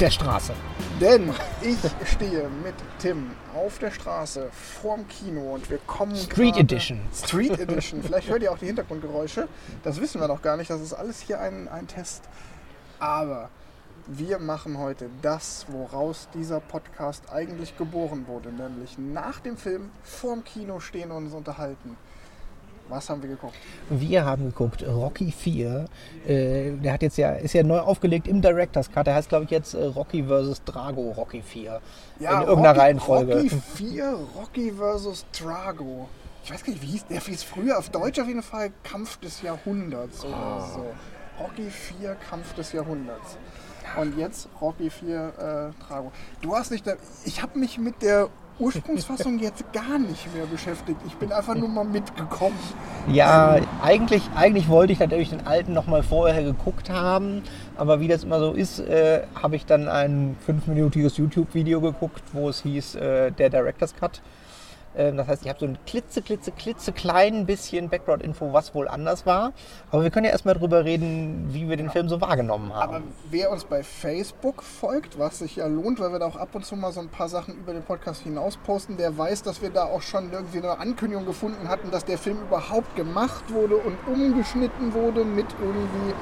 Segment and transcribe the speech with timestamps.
[0.00, 0.54] der Straße.
[0.98, 1.78] Denn ich
[2.08, 4.48] stehe mit Tim auf der Straße
[4.80, 7.00] vorm Kino und wir kommen Street Edition.
[7.14, 8.02] Street Edition.
[8.02, 9.46] Vielleicht hört ihr auch die Hintergrundgeräusche.
[9.82, 10.70] Das wissen wir noch gar nicht.
[10.70, 12.24] Das ist alles hier ein, ein Test.
[12.98, 13.50] Aber
[14.06, 18.50] wir machen heute das, woraus dieser Podcast eigentlich geboren wurde.
[18.50, 21.96] Nämlich nach dem Film vorm Kino stehen und uns unterhalten.
[22.90, 23.54] Was haben wir geguckt?
[23.88, 25.86] Wir haben geguckt, Rocky 4.
[26.26, 29.06] Äh, der hat jetzt ja, ist ja neu aufgelegt im Director's Cut.
[29.06, 30.62] Der heißt, glaube ich, jetzt äh, Rocky vs.
[30.64, 31.80] Drago Rocky 4.
[32.18, 33.34] in irgendeiner Rocky, Reihenfolge.
[33.36, 35.24] Rocky 4, Rocky vs.
[35.38, 36.08] Drago.
[36.44, 37.20] Ich weiß gar nicht, wie hieß der?
[37.20, 40.68] hieß früher auf Deutsch auf jeden Fall Kampf des Jahrhunderts oder Ah.
[40.74, 40.84] so.
[41.42, 43.36] Rocky 4, Kampf des Jahrhunderts.
[44.00, 46.12] Und jetzt Rocky 4, äh, Drago.
[46.42, 46.94] Du hast nicht, da,
[47.24, 48.28] ich habe mich mit der
[48.60, 51.00] Ursprungsfassung jetzt gar nicht mehr beschäftigt.
[51.06, 52.58] Ich bin einfach nur mal mitgekommen.
[53.08, 57.42] Ja, eigentlich, eigentlich wollte ich natürlich den alten noch mal vorher geguckt haben.
[57.76, 62.48] Aber wie das immer so ist, äh, habe ich dann ein fünfminütiges YouTube-Video geguckt, wo
[62.48, 64.20] es hieß, äh, der Director's Cut.
[64.96, 68.88] Ähm, das heißt, ich habe so ein klitze, klitze, klitze klein bisschen Background-Info, was wohl
[68.88, 69.52] anders war.
[69.90, 72.94] Aber wir können ja erstmal drüber reden, wie wir den Film so wahrgenommen haben.
[72.94, 76.54] Aber wer uns bei Facebook folgt, was sich ja lohnt, weil wir da auch ab
[76.54, 79.62] und zu mal so ein paar Sachen über den Podcast hinaus posten, der weiß, dass
[79.62, 83.76] wir da auch schon irgendwie eine Ankündigung gefunden hatten, dass der Film überhaupt gemacht wurde
[83.76, 86.14] und umgeschnitten wurde mit irgendwie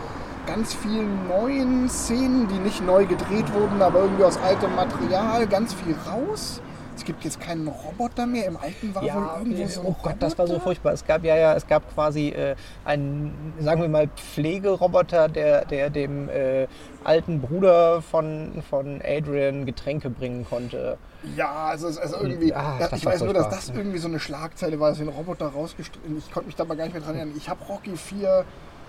[0.46, 5.74] ganz vielen neuen Szenen, die nicht neu gedreht wurden, aber irgendwie aus altem Material, ganz
[5.74, 6.62] viel raus.
[6.98, 8.46] Es gibt jetzt keinen Roboter mehr.
[8.46, 10.64] Im alten war wohl Ja, irgendwo so ein oh Gott, das war so Roboter.
[10.64, 10.92] furchtbar.
[10.94, 15.90] Es gab ja, ja, es gab quasi äh, einen, sagen wir mal, Pflegeroboter, der, der
[15.90, 16.66] dem äh,
[17.04, 20.98] alten Bruder von, von Adrian Getränke bringen konnte.
[21.36, 24.18] Ja, also, also irgendwie, ah, ja, das ich weiß nur, dass das irgendwie so eine
[24.18, 27.14] Schlagzeile war, dass ein Roboter rausgestrichen Ich konnte mich da mal gar nicht mehr dran
[27.14, 27.36] erinnern.
[27.36, 28.44] Ich habe Rocky 4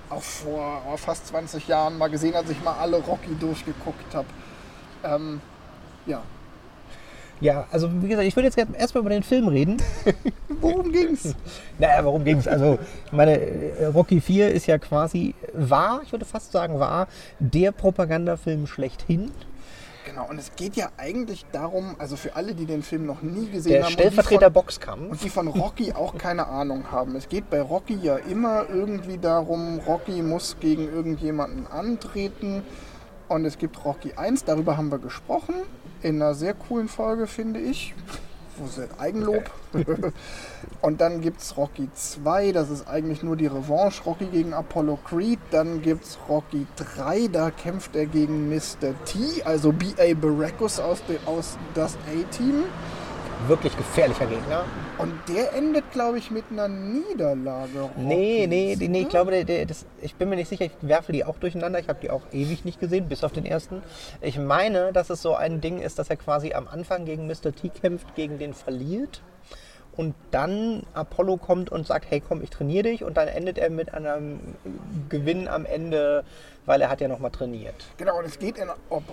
[0.09, 4.28] auch vor oh, fast 20 Jahren mal gesehen, als ich mal alle Rocky durchgeguckt habe.
[5.03, 5.42] Ähm,
[6.08, 6.24] ja,
[7.42, 9.78] Ja, also wie gesagt, ich würde jetzt erstmal über den Film reden.
[10.62, 11.36] worum ging's?
[11.78, 12.48] Naja, warum ging es?
[12.48, 17.08] Also, ich meine, äh, Rocky 4 ist ja quasi, war, ich würde fast sagen, war
[17.40, 19.32] der Propagandafilm schlechthin.
[20.06, 23.48] Genau, und es geht ja eigentlich darum, also für alle, die den Film noch nie
[23.48, 25.00] gesehen Der haben Stellvertreter und Boxkampf.
[25.00, 27.16] von, und die von Rocky auch keine Ahnung haben.
[27.16, 32.64] Es geht bei Rocky ja immer irgendwie darum, Rocky muss gegen irgendjemanden antreten.
[33.28, 35.54] Und es gibt Rocky 1, darüber haben wir gesprochen,
[36.02, 37.94] in einer sehr coolen Folge, finde ich.
[38.58, 39.00] Wo ist das?
[39.00, 39.50] Eigenlob.
[40.82, 45.00] Und dann gibt es Rocky 2, das ist eigentlich nur die Revanche, Rocky gegen Apollo
[45.06, 45.40] Creed.
[45.52, 48.94] Dann gibt es Rocky 3, da kämpft er gegen Mr.
[49.06, 50.14] T, also B.A.
[50.14, 52.66] Baracus aus, de, aus das A-Team.
[53.48, 54.66] Wirklich gefährlicher Gegner.
[55.00, 57.90] Und der endet, glaube ich, mit einer Niederlage.
[57.96, 60.66] Nee, Rockys, nee, nee, nee, ich glaube, der, der, das, ich bin mir nicht sicher,
[60.66, 61.80] ich werfe die auch durcheinander.
[61.80, 63.82] Ich habe die auch ewig nicht gesehen, bis auf den ersten.
[64.20, 67.56] Ich meine, dass es so ein Ding ist, dass er quasi am Anfang gegen Mr.
[67.56, 69.22] T kämpft, gegen den verliert.
[69.96, 73.04] Und dann Apollo kommt und sagt, hey komm, ich trainiere dich.
[73.04, 74.40] Und dann endet er mit einem
[75.10, 76.24] Gewinn am Ende,
[76.66, 77.76] weil er hat ja nochmal trainiert.
[77.98, 78.68] Genau, und es geht in,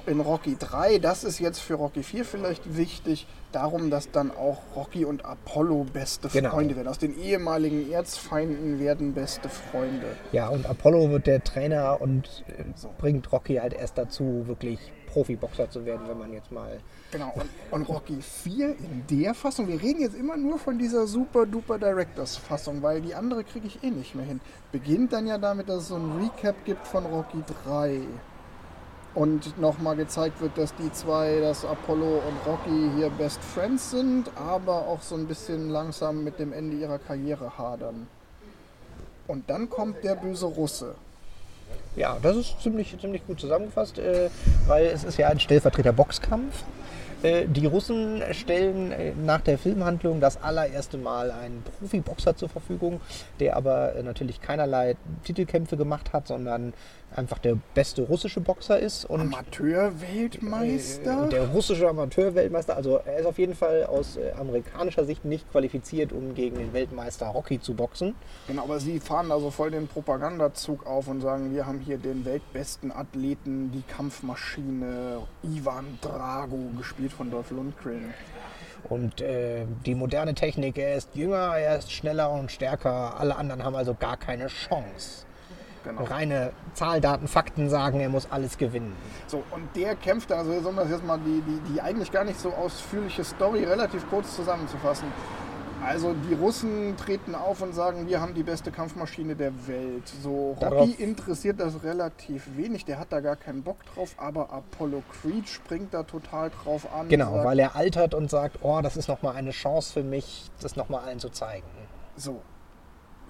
[0.06, 4.58] in Rocky 3, das ist jetzt für Rocky 4 vielleicht wichtig, darum, dass dann auch
[4.76, 6.50] Rocky und Apollo beste Genau.
[6.50, 6.88] Freunde werden.
[6.88, 10.06] Aus den ehemaligen Erzfeinden werden beste Freunde.
[10.32, 12.44] Ja, und Apollo wird der Trainer und
[12.76, 12.90] So.
[12.98, 14.78] bringt Rocky halt erst dazu, wirklich
[15.12, 16.78] Profiboxer zu werden, wenn man jetzt mal
[17.16, 21.06] Genau, und, und Rocky 4 in der Fassung, wir reden jetzt immer nur von dieser
[21.06, 24.38] super duper Directors Fassung, weil die andere kriege ich eh nicht mehr hin.
[24.70, 28.00] Beginnt dann ja damit, dass es so ein Recap gibt von Rocky 3.
[29.14, 34.30] Und nochmal gezeigt wird, dass die zwei, dass Apollo und Rocky hier Best Friends sind,
[34.36, 38.08] aber auch so ein bisschen langsam mit dem Ende ihrer Karriere hadern.
[39.26, 40.96] Und dann kommt der böse Russe.
[41.96, 44.28] Ja, das ist ziemlich, ziemlich gut zusammengefasst, äh,
[44.66, 46.60] weil es ist ja ein Stellvertreter-Boxkampf.
[46.60, 46.85] Äh,
[47.22, 53.00] die Russen stellen äh, nach der Filmhandlung das allererste Mal einen Profiboxer zur Verfügung,
[53.40, 56.74] der aber äh, natürlich keinerlei Titelkämpfe gemacht hat, sondern
[57.16, 59.04] einfach der beste russische Boxer ist.
[59.04, 61.26] Und Amateur-Weltmeister?
[61.26, 65.50] äh, der russische Amateurweltmeister, also er ist auf jeden Fall aus äh, amerikanischer Sicht nicht
[65.50, 68.14] qualifiziert, um gegen den Weltmeister Rocky zu boxen.
[68.46, 72.24] Genau, aber sie fahren also voll den Propagandazug auf und sagen, wir haben hier den
[72.24, 78.14] weltbesten Athleten, die Kampfmaschine, Ivan Drago, gespielt von Dolph Lundgren.
[78.84, 83.18] Und äh, die moderne Technik, er ist jünger, er ist schneller und stärker.
[83.18, 85.25] Alle anderen haben also gar keine Chance.
[85.86, 86.02] Genau.
[86.02, 88.92] Reine Zahl, Daten, Fakten sagen, er muss alles gewinnen.
[89.28, 92.40] So, und der kämpft also um das jetzt mal die, die, die eigentlich gar nicht
[92.40, 95.06] so ausführliche Story relativ kurz zusammenzufassen.
[95.84, 100.08] Also die Russen treten auf und sagen, wir haben die beste Kampfmaschine der Welt.
[100.22, 105.04] So Rocky interessiert das relativ wenig, der hat da gar keinen Bock drauf, aber Apollo
[105.12, 107.08] Creed springt da total drauf an.
[107.08, 110.50] Genau, sagt, weil er altert und sagt, oh, das ist nochmal eine Chance für mich,
[110.60, 111.68] das nochmal allen zu zeigen.
[112.16, 112.40] so.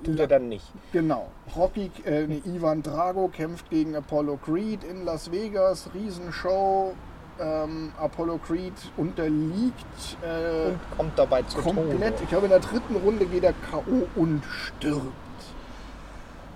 [0.04, 0.64] Tut er dann nicht.
[0.92, 1.28] Genau.
[1.56, 6.94] Rocky, äh, nee, Ivan Drago kämpft gegen Apollo Creed in Las Vegas, Riesenshow.
[7.38, 12.14] Ähm, Apollo Creed unterliegt äh, Und kommt dabei zu komplett.
[12.14, 12.22] Tode.
[12.22, 14.06] Ich glaube, in der dritten Runde geht er K.O.
[14.14, 15.12] und stirbt.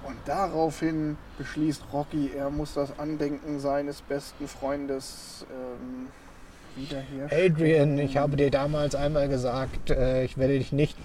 [0.04, 6.08] Und daraufhin beschließt Rocky, er muss das Andenken seines besten Freundes ähm,
[6.76, 7.52] wiederherstellen.
[7.52, 10.96] Adrian, ich habe dir damals einmal gesagt, äh, ich werde dich nicht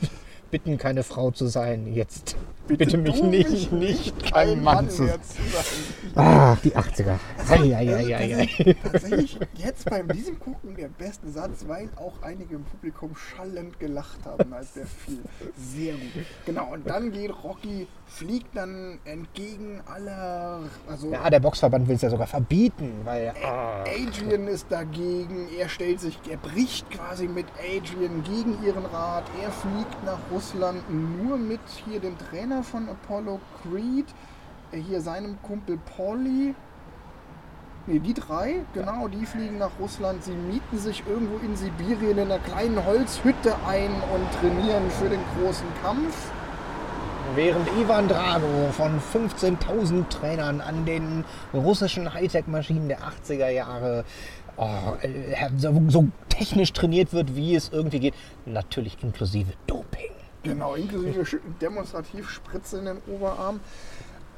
[0.51, 1.94] bitten, keine Frau zu sein.
[1.94, 2.36] Jetzt
[2.68, 5.06] bitte, mich tu nicht, nicht kein Mann zu sein.
[5.07, 6.15] mehr zu sein.
[6.15, 7.19] Ach, die 80er.
[7.50, 8.75] Ei, ei, ei, ei, ei.
[8.83, 14.19] Tatsächlich, jetzt beim diesem Gucken der beste Satz, weil auch einige im Publikum schallend gelacht
[14.25, 15.19] haben, als der fiel.
[15.57, 16.25] Sehr gut.
[16.45, 20.62] Genau, und dann geht Rocky, fliegt dann entgegen aller.
[20.89, 25.69] Also Ja, der Boxverband will es ja sogar verbieten, weil ah, Adrian ist dagegen, er
[25.69, 29.25] stellt sich, er bricht quasi mit Adrian gegen ihren Rat.
[29.44, 34.05] Er fliegt nach Russland nur mit hier dem Trainer von Apollo Creed,
[34.73, 36.53] äh, hier seinem Kumpel Polly.
[37.87, 40.25] Ne, die drei, genau, die fliegen nach Russland.
[40.25, 45.21] Sie mieten sich irgendwo in Sibirien in einer kleinen Holzhütte ein und trainieren für den
[45.39, 46.31] großen Kampf.
[47.35, 54.05] während Ivan Drago von 15.000 Trainern an den russischen Hightech-Maschinen der 80er Jahre
[54.57, 58.13] oh, äh, so, so technisch trainiert wird, wie es irgendwie geht.
[58.45, 60.14] Natürlich inklusive Doping.
[60.45, 63.59] Genau, inklusive demonstrativ Spritze in den Oberarm.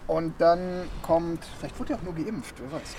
[0.07, 2.95] Und dann kommt, vielleicht wurde er auch nur geimpft, wer weiß.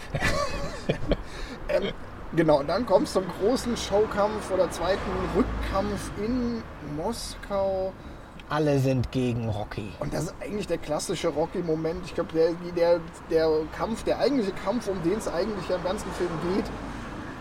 [1.70, 1.92] ähm,
[2.36, 6.62] genau, und dann kommt es zum großen Showkampf oder zweiten Rückkampf in
[6.96, 7.94] Moskau.
[8.50, 9.92] Alle sind gegen Rocky.
[10.00, 12.04] Und das ist eigentlich der klassische Rocky-Moment.
[12.04, 13.00] Ich glaube, der, der,
[13.30, 16.64] der Kampf, der eigentliche Kampf, um den es eigentlich ja im ganzen Film geht,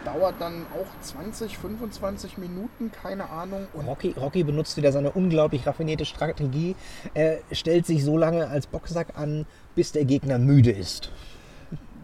[0.08, 3.68] dauert dann auch 20, 25 Minuten, keine Ahnung.
[3.74, 6.76] Und Rocky, Rocky benutzt wieder seine unglaublich raffinierte Strategie.
[7.14, 9.46] Er stellt sich so lange als Boxsack an,
[9.76, 11.12] bis der Gegner müde ist.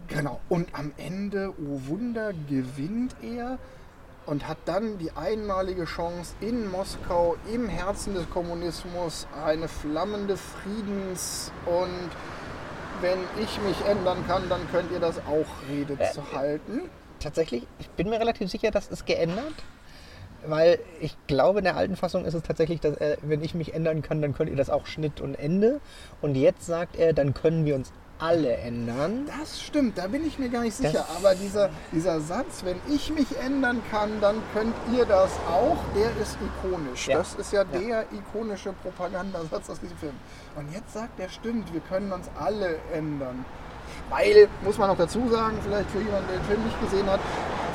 [0.08, 0.40] Genau.
[0.50, 3.58] Und am Ende, oh Wunder, gewinnt er
[4.26, 11.52] und hat dann die einmalige Chance in Moskau, im Herzen des Kommunismus, eine flammende Friedens-
[11.64, 12.10] und
[13.00, 16.82] wenn ich mich ändern kann, dann könnt ihr das auch Rede zu halten.
[17.20, 19.54] Tatsächlich, ich bin mir relativ sicher, das ist geändert.
[20.46, 23.72] Weil ich glaube, in der alten Fassung ist es tatsächlich, dass er, wenn ich mich
[23.72, 25.80] ändern kann, dann könnt ihr das auch Schnitt und Ende.
[26.20, 29.26] Und jetzt sagt er, dann können wir uns alle ändern.
[29.40, 30.92] Das stimmt, da bin ich mir gar nicht sicher.
[31.08, 35.78] Das- Aber dieser, dieser Satz, wenn ich mich ändern kann, dann könnt ihr das auch,
[35.96, 37.08] der ist ikonisch.
[37.08, 37.18] Ja.
[37.18, 40.14] Das ist ja der ikonische Propagandasatz aus diesem Film.
[40.56, 43.46] Und jetzt sagt er, stimmt, wir können uns alle ändern.
[44.10, 47.20] Weil, muss man noch dazu sagen, vielleicht für jemanden, der den Film nicht gesehen hat,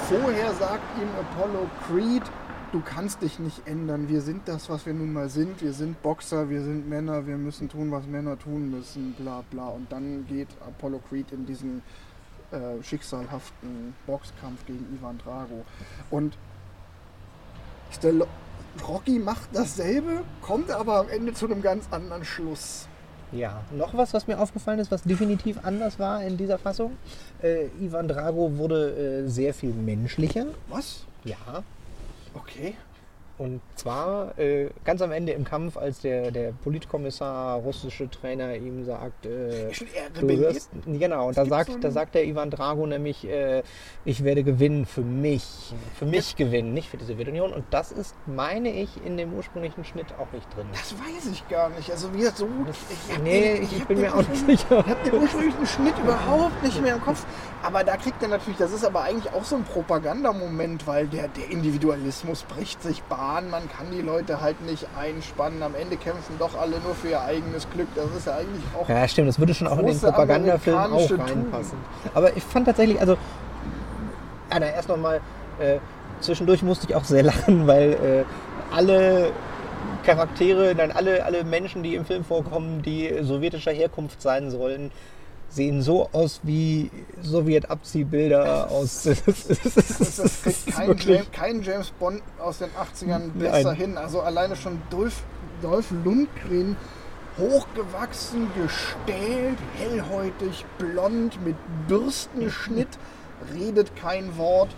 [0.07, 2.23] vorher sagt ihm Apollo Creed,
[2.71, 4.09] du kannst dich nicht ändern.
[4.09, 5.61] Wir sind das, was wir nun mal sind.
[5.61, 9.67] Wir sind Boxer, wir sind Männer, wir müssen tun, was Männer tun müssen, bla bla.
[9.69, 11.81] Und dann geht Apollo Creed in diesen
[12.51, 15.65] äh, schicksalhaften Boxkampf gegen Ivan Drago.
[16.09, 16.37] Und
[18.87, 22.88] Rocky macht dasselbe, kommt aber am Ende zu einem ganz anderen Schluss.
[23.31, 26.97] Ja, noch was, was mir aufgefallen ist, was definitiv anders war in dieser Fassung.
[27.43, 30.47] Äh, Ivan Drago wurde äh, sehr viel menschlicher.
[30.67, 31.05] Was?
[31.23, 31.63] Ja.
[32.33, 32.75] Okay.
[33.39, 38.83] Und zwar äh, ganz am Ende im Kampf, als der, der Politkommissar, russische Trainer ihm
[38.83, 43.25] sagt, äh, Er du wirst, genau, und da sagt, da sagt der Ivan Drago nämlich,
[43.25, 43.63] äh,
[44.03, 47.53] ich werde gewinnen für mich, für mich gewinnen, nicht für die Sowjetunion.
[47.53, 50.67] Und das ist, meine ich, in dem ursprünglichen Schnitt auch nicht drin.
[50.73, 51.89] Das weiß ich gar nicht.
[51.91, 52.67] Also wie so gut.
[52.69, 54.83] Ich, nee, den- ich hab bin mir auch nicht sicher.
[54.85, 57.25] Ich habe den ursprünglichen Schnitt überhaupt nicht mehr im Kopf.
[57.63, 61.29] Aber da kriegt er natürlich, das ist aber eigentlich auch so ein Propagandamoment, weil der,
[61.29, 65.61] der Individualismus bricht sich Bahn, man kann die Leute halt nicht einspannen.
[65.61, 67.87] Am Ende kämpfen doch alle nur für ihr eigenes Glück.
[67.93, 68.89] Das ist ja eigentlich auch.
[68.89, 71.77] Ja, stimmt, das würde schon auch in den Propagandafilm auch reinpassen.
[72.15, 73.17] Aber ich fand tatsächlich, also,
[74.49, 75.21] Anna, erst nochmal,
[75.59, 75.77] äh,
[76.21, 79.31] zwischendurch musste ich auch sehr lachen, weil äh, alle
[80.03, 84.91] Charaktere, nein, alle, alle Menschen, die im Film vorkommen, die sowjetischer Herkunft sein sollen,
[85.49, 86.89] sehen so aus wie
[87.23, 89.03] Sowjet-Abziehbilder aus.
[89.25, 93.75] Das, Das kriegt kein, wirklich- James, kein James Bond aus den 80ern besser Nein.
[93.75, 93.97] hin.
[93.97, 95.21] Also alleine schon Dolph,
[95.61, 96.75] Dolph Lundgren,
[97.37, 101.55] hochgewachsen, gestählt, hellhäutig, blond, mit
[101.87, 102.89] Bürstenschnitt,
[103.53, 104.69] redet kein Wort,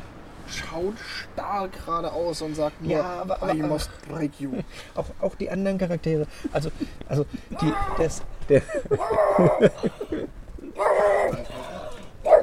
[0.47, 4.51] schaut starr geradeaus und sagt nur, Ja, aber- aber- I must break you.
[4.95, 6.27] Auch, auch die anderen Charaktere.
[6.51, 6.69] Also,
[7.07, 7.25] also
[7.61, 8.61] die, das, der,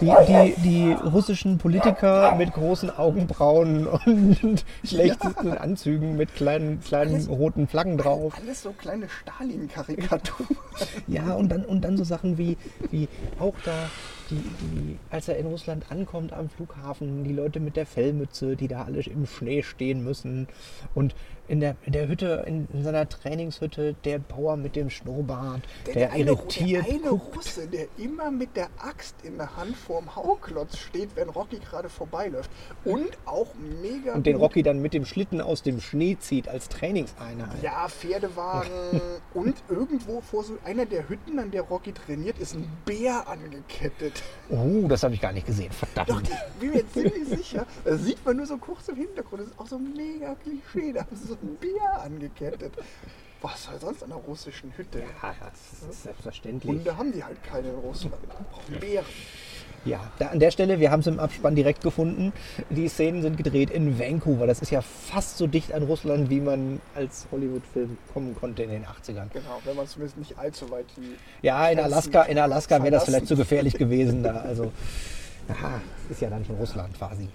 [0.01, 7.29] die, die, die russischen Politiker mit großen Augenbrauen und schlechtesten Anzügen mit kleinen, kleinen Alles-
[7.29, 8.35] roten Flaggen drauf.
[8.41, 10.57] Alles so kleine Stalin-Karikaturen.
[11.07, 12.57] Ja, und dann, und dann so Sachen wie,
[12.91, 13.73] wie auch da,
[14.31, 18.69] die, die, als er in Russland ankommt am Flughafen, die Leute mit der Fellmütze, die
[18.69, 20.49] da alle im Schnee stehen müssen.
[20.95, 21.15] Und
[21.49, 25.63] in der, in der Hütte, in, in seiner Trainingshütte, der Bauer mit dem Schnurrbart,
[25.95, 27.11] der, eine, irritiert der eine.
[27.11, 31.89] Russe, der immer mit der Axt in der Hand vorm Hauklotz steht, wenn Rocky gerade
[31.89, 32.51] vorbeiläuft.
[32.85, 33.49] Und auch
[33.83, 37.63] mega Und den Rocky dann mit dem Schlitten aus dem Schnee zieht als Trainingseinheit.
[37.63, 39.01] Ja, Pferdewagen
[39.35, 44.18] und irgendwo vor so einer der Hütten, an der Rocky trainiert, ist ein Bär angekettet.
[44.51, 45.71] Oh, das habe ich gar nicht gesehen.
[45.71, 46.29] Doch, Verdammt.
[46.31, 47.67] ich bin mir ziemlich sicher.
[47.85, 49.43] Das sieht man nur so kurz im Hintergrund.
[49.43, 50.93] Das ist auch so mega Klischee.
[50.93, 52.73] Da haben sie so einen Bär angekettet.
[53.41, 55.01] Was soll sonst an einer russischen Hütte?
[55.01, 56.73] Ja, das ist selbstverständlich.
[56.73, 58.17] Hunde haben die halt keine in Russland.
[58.29, 59.07] Brauchen Bären.
[59.85, 62.33] Ja, da an der Stelle, wir haben es im Abspann direkt gefunden.
[62.71, 64.47] Die Szenen sind gedreht in Vancouver.
[64.47, 68.71] Das ist ja fast so dicht an Russland, wie man als Hollywood-Film kommen konnte in
[68.71, 69.29] den 80ern.
[69.33, 71.17] Genau, wenn man zumindest nicht allzu weit die.
[71.43, 74.41] Ja, in Alaska, in Alaska wäre das vielleicht zu gefährlich gewesen da.
[74.41, 74.73] Also,
[75.49, 75.81] aha,
[76.11, 77.29] ist ja dann schon Russland quasi.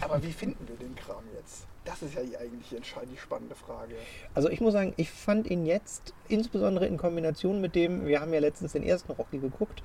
[0.00, 1.66] Aber wie finden wir den Kram jetzt?
[1.84, 3.94] Das ist ja die eigentlich entscheidend die spannende Frage.
[4.34, 8.32] Also ich muss sagen, ich fand ihn jetzt, insbesondere in Kombination mit dem, wir haben
[8.32, 9.82] ja letztens den ersten Rocky geguckt,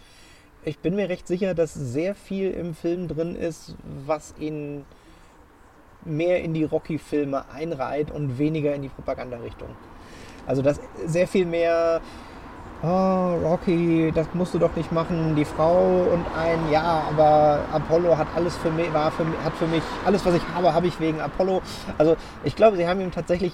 [0.65, 4.85] ich bin mir recht sicher, dass sehr viel im Film drin ist, was ihn
[6.05, 9.69] mehr in die Rocky-Filme einreiht und weniger in die Propagandarichtung.
[10.45, 12.01] Also dass sehr viel mehr,
[12.81, 18.17] oh, Rocky, das musst du doch nicht machen, die Frau und ein, ja, aber Apollo
[18.17, 20.99] hat alles für mich, war für hat für mich, alles was ich habe, habe ich
[20.99, 21.61] wegen Apollo.
[21.97, 23.53] Also ich glaube, sie haben ihm tatsächlich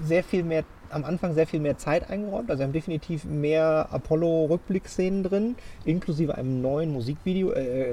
[0.00, 2.50] sehr viel mehr, am Anfang sehr viel mehr Zeit eingeräumt.
[2.50, 7.52] Also sie haben definitiv mehr Apollo-Rückblickszenen drin, inklusive einem neuen Musikvideo.
[7.52, 7.92] Äh,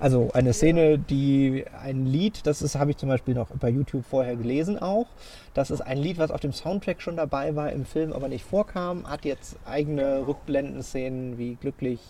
[0.00, 4.04] also eine Szene, die ein Lied, das ist, habe ich zum Beispiel noch bei YouTube
[4.04, 5.06] vorher gelesen auch.
[5.54, 8.44] Das ist ein Lied, was auf dem Soundtrack schon dabei war, im Film aber nicht
[8.44, 12.00] vorkam, hat jetzt eigene Rückblendenszenen wie glücklich.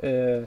[0.00, 0.42] Äh,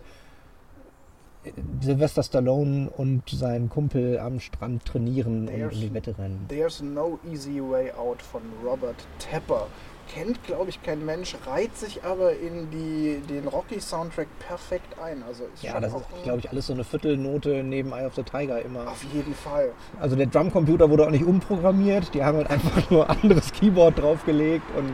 [1.81, 6.45] Sylvester Stallone und sein Kumpel am Strand trainieren und There's- in die Wette rennen.
[6.47, 9.67] There's No Easy Way Out von Robert Tepper.
[10.13, 15.23] Kennt, glaube ich, kein Mensch, reiht sich aber in die, den Rocky-Soundtrack perfekt ein.
[15.25, 18.15] Also ist Ja, das auch ist, glaube ich, alles so eine Viertelnote neben Eye of
[18.15, 18.87] the Tiger immer.
[18.89, 19.71] Auf jeden Fall.
[20.01, 24.65] Also der Drumcomputer wurde auch nicht umprogrammiert, die haben halt einfach nur anderes Keyboard draufgelegt
[24.77, 24.89] und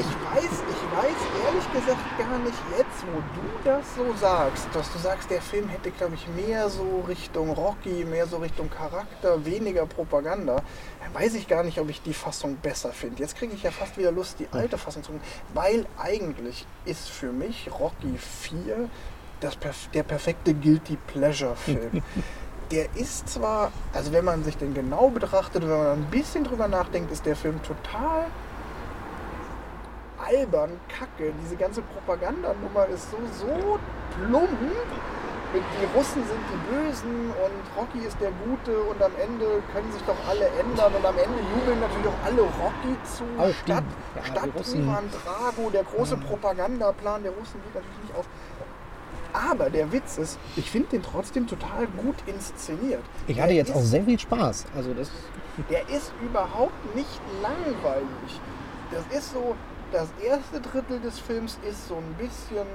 [0.00, 4.90] Ich weiß, ich weiß ehrlich gesagt gar nicht jetzt, wo du das so sagst, dass
[4.90, 9.44] du sagst, der Film hätte, glaube ich, mehr so Richtung Rocky, mehr so Richtung Charakter,
[9.44, 10.62] weniger Propaganda.
[11.04, 13.20] Dann weiß ich gar nicht, ob ich die Fassung besser finde.
[13.20, 17.10] Jetzt kriege ich ja fast wieder Lust, die alte Fassung zu gucken, weil eigentlich ist
[17.10, 18.88] für mich Rocky 4
[19.40, 19.58] das,
[19.92, 22.02] der perfekte Guilty Pleasure-Film.
[22.70, 26.68] Der ist zwar, also wenn man sich den genau betrachtet, wenn man ein bisschen drüber
[26.68, 28.26] nachdenkt, ist der Film total
[30.30, 31.32] albern, kacke.
[31.42, 33.78] Diese ganze Propagandanummer ist so, so
[34.16, 34.48] plump.
[35.52, 39.90] Mit die Russen sind die Bösen und Rocky ist der Gute und am Ende können
[39.92, 43.24] sich doch alle ändern und am Ende jubeln natürlich auch alle Rocky zu.
[43.24, 43.82] Die- statt
[44.14, 44.48] ja, statt.
[44.74, 48.26] Ivan Drago, der große Propagandaplan der Russen geht natürlich nicht auf.
[49.32, 53.02] Aber der Witz ist, ich finde den trotzdem total gut inszeniert.
[53.26, 54.66] ich Der hatte jetzt ist auch sehr viel Spaß.
[54.76, 55.10] Also das
[55.68, 58.40] der ist überhaupt nicht langweilig.
[58.92, 59.56] Das ist so,
[59.92, 62.66] das erste Drittel des Films ist so ein bisschen,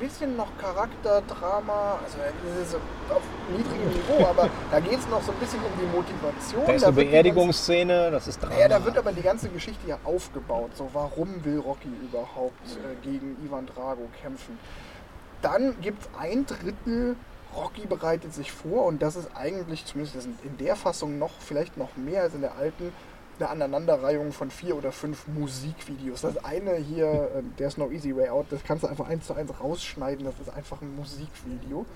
[0.00, 2.18] bisschen noch Charakterdrama, also
[2.60, 5.96] es ist auf niedrigem Niveau, aber da geht es noch so ein bisschen um die
[5.96, 6.66] Motivation.
[6.66, 8.58] da ist eine Beerdigungsszene, das ist Drama.
[8.58, 10.70] Ja, da wird aber die ganze Geschichte ja aufgebaut.
[10.76, 14.58] So, warum will Rocky überhaupt äh, gegen Ivan Drago kämpfen?
[15.42, 17.16] Dann gibt es ein Drittel,
[17.54, 21.96] Rocky bereitet sich vor und das ist eigentlich, zumindest in der Fassung noch, vielleicht noch
[21.96, 22.92] mehr als in der alten,
[23.40, 26.22] eine Aneinanderreihung von vier oder fünf Musikvideos.
[26.22, 29.34] Das eine hier, äh, There's No Easy Way Out, das kannst du einfach eins zu
[29.34, 31.86] eins rausschneiden, das ist einfach ein Musikvideo.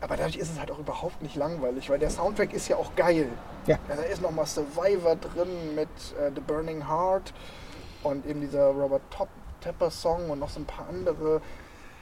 [0.00, 2.94] Aber dadurch ist es halt auch überhaupt nicht langweilig, weil der Soundtrack ist ja auch
[2.94, 3.28] geil.
[3.66, 3.78] Ja.
[3.88, 5.88] Also da ist nochmal Survivor drin mit
[6.20, 7.34] äh, The Burning Heart
[8.04, 9.28] und eben dieser Robert Top
[9.60, 11.40] Tepper Song und noch so ein paar andere.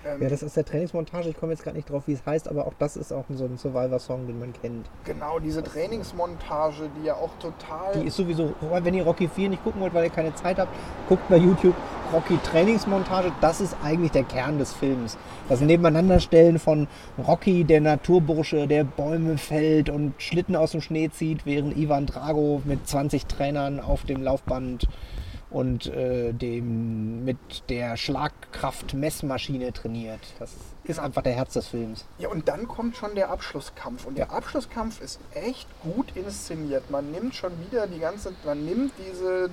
[0.06, 1.28] Ähm, Ja, das ist der Trainingsmontage.
[1.28, 3.44] Ich komme jetzt gerade nicht drauf, wie es heißt, aber auch das ist auch so
[3.44, 4.88] ein Survivor-Song, den man kennt.
[5.04, 7.92] Genau, diese Trainingsmontage, die ja auch total.
[7.94, 10.72] Die ist sowieso, wenn ihr Rocky 4 nicht gucken wollt, weil ihr keine Zeit habt,
[11.08, 11.74] guckt bei YouTube
[12.12, 13.32] Rocky Trainingsmontage.
[13.40, 15.18] Das ist eigentlich der Kern des Films.
[15.48, 16.86] Das Nebeneinanderstellen von
[17.26, 22.62] Rocky, der Naturbursche, der Bäume fällt und Schlitten aus dem Schnee zieht, während Ivan Drago
[22.64, 24.86] mit 20 Trainern auf dem Laufband
[25.56, 27.38] und äh, dem mit
[27.70, 30.20] der Schlagkraft-Messmaschine trainiert.
[30.38, 30.52] Das
[30.84, 32.04] ist einfach der Herz des Films.
[32.18, 34.04] Ja, und dann kommt schon der Abschlusskampf.
[34.04, 36.90] Und der Abschlusskampf ist echt gut inszeniert.
[36.90, 39.48] Man nimmt schon wieder die ganze, man nimmt diese,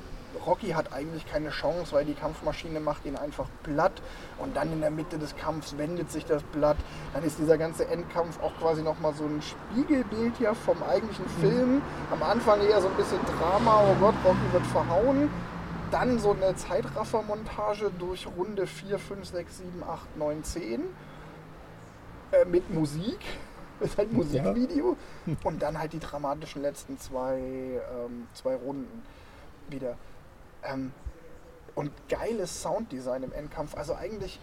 [0.45, 4.01] Rocky hat eigentlich keine Chance, weil die Kampfmaschine macht ihn einfach platt.
[4.39, 6.77] Und dann in der Mitte des Kampfs wendet sich das Blatt.
[7.13, 11.81] Dann ist dieser ganze Endkampf auch quasi nochmal so ein Spiegelbild ja vom eigentlichen Film.
[12.12, 15.29] Am Anfang eher so ein bisschen Drama, oh Gott, Rocky wird verhauen.
[15.93, 20.81] Dann so eine Zeitraffermontage durch Runde 4, 5, 6, 7, 8, 9, 10
[22.31, 23.19] äh, mit Musik.
[23.79, 24.95] Das ist halt ein Musikvideo.
[25.43, 29.01] Und dann halt die dramatischen letzten zwei, ähm, zwei Runden
[29.67, 29.97] wieder.
[30.63, 30.93] Ähm,
[31.75, 33.75] und geiles Sounddesign im Endkampf.
[33.75, 34.39] Also eigentlich,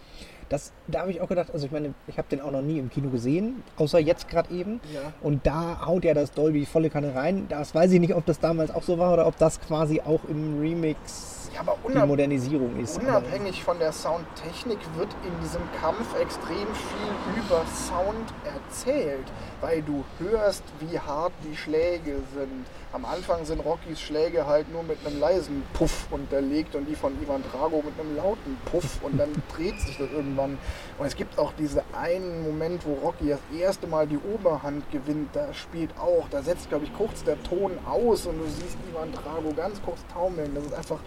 [0.49, 2.77] Das, da habe ich auch gedacht, also ich meine, ich habe den auch noch nie
[2.77, 4.79] im Kino gesehen, außer jetzt gerade eben.
[4.93, 5.13] Ja.
[5.21, 7.47] Und da haut ja das Dolby volle Kanne rein.
[7.47, 10.21] Das weiß ich nicht, ob das damals auch so war oder ob das quasi auch
[10.27, 12.99] im Remix ja, aber die Modernisierung ist.
[12.99, 19.25] Unabhängig von der Soundtechnik wird in diesem Kampf extrem viel über Sound erzählt,
[19.59, 22.65] weil du hörst, wie hart die Schläge sind.
[22.93, 27.13] Am Anfang sind Rockys Schläge halt nur mit einem leisen Puff unterlegt und die von
[27.21, 30.57] Ivan Drago mit einem lauten Puff und dann dreht sich das irgendwann.
[30.97, 35.29] Und es gibt auch diesen einen Moment, wo Rocky das erste Mal die Oberhand gewinnt,
[35.33, 39.11] da spielt auch, da setzt glaube ich kurz der Ton aus und du siehst Ivan
[39.11, 40.53] Drago ganz kurz taumeln.
[40.55, 40.99] Das ist einfach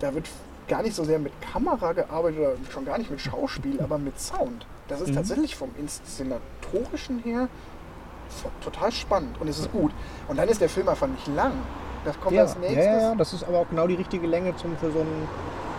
[0.00, 0.28] da wird
[0.68, 4.18] gar nicht so sehr mit Kamera gearbeitet oder schon gar nicht mit Schauspiel, aber mit
[4.20, 4.66] Sound.
[4.88, 5.14] Das ist Mhm.
[5.14, 7.48] tatsächlich vom Inszenatorischen her
[8.62, 9.92] total spannend und es ist gut.
[10.28, 11.52] Und dann ist der Film einfach nicht lang.
[12.04, 12.84] Das kommt ja, als nächstes.
[12.84, 15.28] ja, ja, das ist aber auch genau die richtige Länge zum, für so einen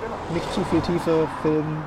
[0.02, 0.34] Genau.
[0.34, 1.78] nicht zu viel tiefe Film.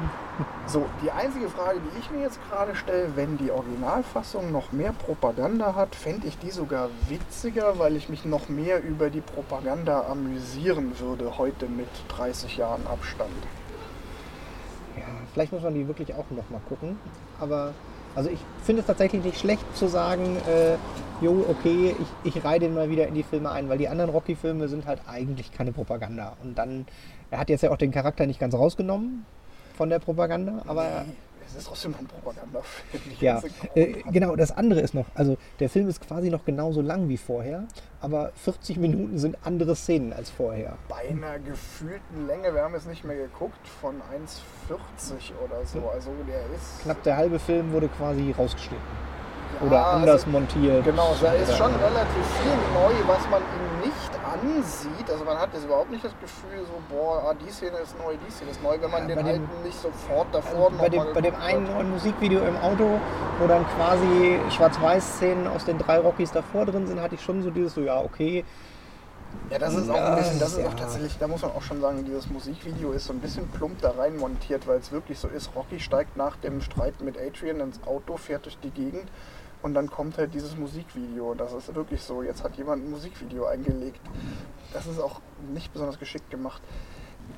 [0.66, 4.92] So, die einzige Frage, die ich mir jetzt gerade stelle, wenn die Originalfassung noch mehr
[4.92, 10.06] Propaganda hat, fände ich die sogar witziger, weil ich mich noch mehr über die Propaganda
[10.08, 13.30] amüsieren würde, heute mit 30 Jahren Abstand.
[14.96, 16.98] Ja, vielleicht muss man die wirklich auch noch mal gucken.
[17.38, 17.72] Aber
[18.16, 20.76] also ich finde es tatsächlich nicht schlecht zu sagen, äh,
[21.24, 21.94] jo, okay,
[22.24, 24.86] ich, ich reihe den mal wieder in die Filme ein, weil die anderen Rocky-Filme sind
[24.86, 26.36] halt eigentlich keine Propaganda.
[26.42, 26.86] Und dann,
[27.30, 29.24] er hat jetzt ja auch den Charakter nicht ganz rausgenommen
[29.74, 31.04] von der Propaganda, aber
[31.46, 33.02] Es ist trotzdem ein Propagandafilm.
[33.20, 33.42] ja,
[33.74, 37.16] äh, genau, das andere ist noch, also der Film ist quasi noch genauso lang wie
[37.16, 37.64] vorher,
[38.00, 40.76] aber 40 Minuten sind andere Szenen als vorher.
[40.88, 45.88] Bei einer gefühlten Länge, wir haben jetzt nicht mehr geguckt, von 1,40 oder so.
[45.88, 46.82] Also der ist.
[46.82, 49.14] Knapp der halbe Film wurde quasi rausgeschnitten
[49.60, 50.84] ja, oder anders also, montiert.
[50.84, 55.10] Genau, da ist schon relativ viel neu, was man ihm nicht ansieht.
[55.10, 58.14] Also man hat jetzt überhaupt nicht das Gefühl, so, boah, ah, die Szene ist neu,
[58.26, 61.02] die Szene ist neu, wenn man Ja, den alten nicht sofort davor Also bei, dem,
[61.12, 63.00] bei dem einen neuen Musikvideo im Auto,
[63.38, 67.50] wo dann quasi Schwarz-Weiß-Szenen aus den drei Rockies davor drin sind, hatte ich schon so
[67.50, 68.44] dieses so, ja, okay.
[69.50, 70.68] Ja, das ist auch Ja, ein bisschen, das ist ja.
[70.68, 73.80] auch tatsächlich, da muss man auch schon sagen, dieses Musikvideo ist so ein bisschen plump
[73.80, 77.60] da rein montiert, weil es wirklich so ist, Rocky steigt nach dem Streit mit Adrian
[77.60, 79.08] ins Auto, fährt durch die Gegend
[79.64, 81.32] und dann kommt halt dieses Musikvideo.
[81.32, 84.00] Das ist wirklich so, jetzt hat jemand ein Musikvideo eingelegt.
[84.74, 85.22] Das ist auch
[85.54, 86.60] nicht besonders geschickt gemacht.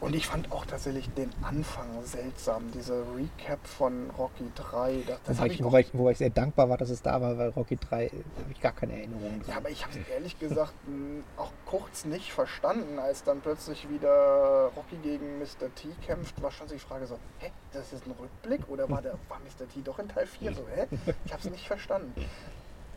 [0.00, 5.02] Und ich fand auch tatsächlich den Anfang seltsam, diese Recap von Rocky 3.
[5.06, 7.38] Das, das ich, ich wobei, ich, wobei ich sehr dankbar war, dass es da war,
[7.38, 9.40] weil Rocky 3 habe ich gar keine Erinnerung.
[9.48, 13.88] Ja, aber ich habe es ehrlich gesagt mh, auch kurz nicht verstanden, als dann plötzlich
[13.88, 15.74] wieder Rocky gegen Mr.
[15.74, 19.02] T kämpft, war schon die Frage so, hä, das ist jetzt ein Rückblick oder war,
[19.02, 19.68] der, war Mr.
[19.72, 20.86] T doch in Teil 4 so, hä?
[21.24, 22.12] Ich habe es nicht verstanden.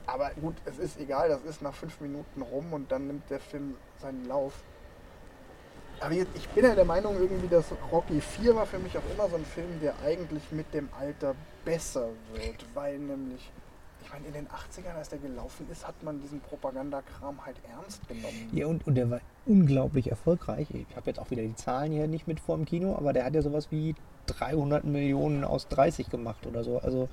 [0.05, 3.39] Aber gut, es ist egal, das ist nach fünf Minuten rum und dann nimmt der
[3.39, 4.53] Film seinen Lauf.
[6.01, 9.29] Aber ich bin ja der Meinung irgendwie, dass Rocky 4 war für mich auch immer
[9.29, 11.35] so ein Film, der eigentlich mit dem Alter
[11.65, 13.51] besser wird, weil nämlich,
[14.01, 18.07] ich meine, in den 80ern, als der gelaufen ist, hat man diesen Propagandakram halt ernst
[18.07, 18.49] genommen.
[18.53, 20.67] Ja, und, und der war unglaublich erfolgreich.
[20.71, 23.25] Ich habe jetzt auch wieder die Zahlen hier nicht mit vor dem Kino, aber der
[23.25, 23.95] hat ja sowas wie
[24.27, 26.79] 300 Millionen aus 30 gemacht oder so.
[26.79, 27.09] Also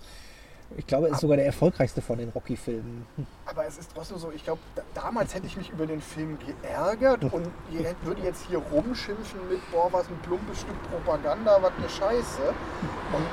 [0.76, 3.06] ich glaube, er ist sogar der erfolgreichste von den Rocky-Filmen.
[3.46, 6.38] Aber es ist trotzdem so, ich glaube, da, damals hätte ich mich über den Film
[6.62, 11.58] geärgert und ihr hätt- würde jetzt hier rumschimpfen mit, boah, was ein plumpes Stück Propaganda,
[11.62, 12.42] was eine Scheiße.
[13.12, 13.26] Und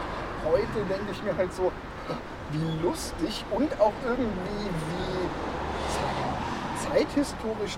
[0.51, 1.71] heute denke ich mir halt so,
[2.51, 5.27] wie lustig und auch irgendwie wie
[6.87, 7.77] zeithistorisch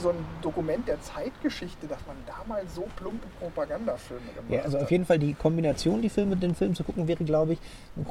[0.00, 4.84] so ein Dokument der Zeitgeschichte, dass man damals so plumpe Propagandafilme gemacht Ja, also hat.
[4.84, 7.58] auf jeden Fall die Kombination, die Filme, den Film zu gucken, wäre, glaube ich,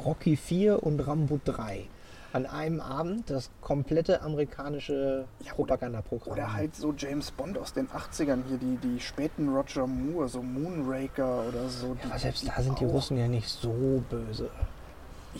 [0.04, 1.86] Rocky 4 und Rambo 3.
[2.34, 6.32] An einem Abend das komplette amerikanische Ja, Propagandaprogramm.
[6.34, 10.42] Oder halt so James Bond aus den 80ern hier, die, die späten Roger Moore, so
[10.42, 11.94] Moonraker oder so.
[11.94, 14.50] die- Aber selbst da sind die Russen ja nicht so böse.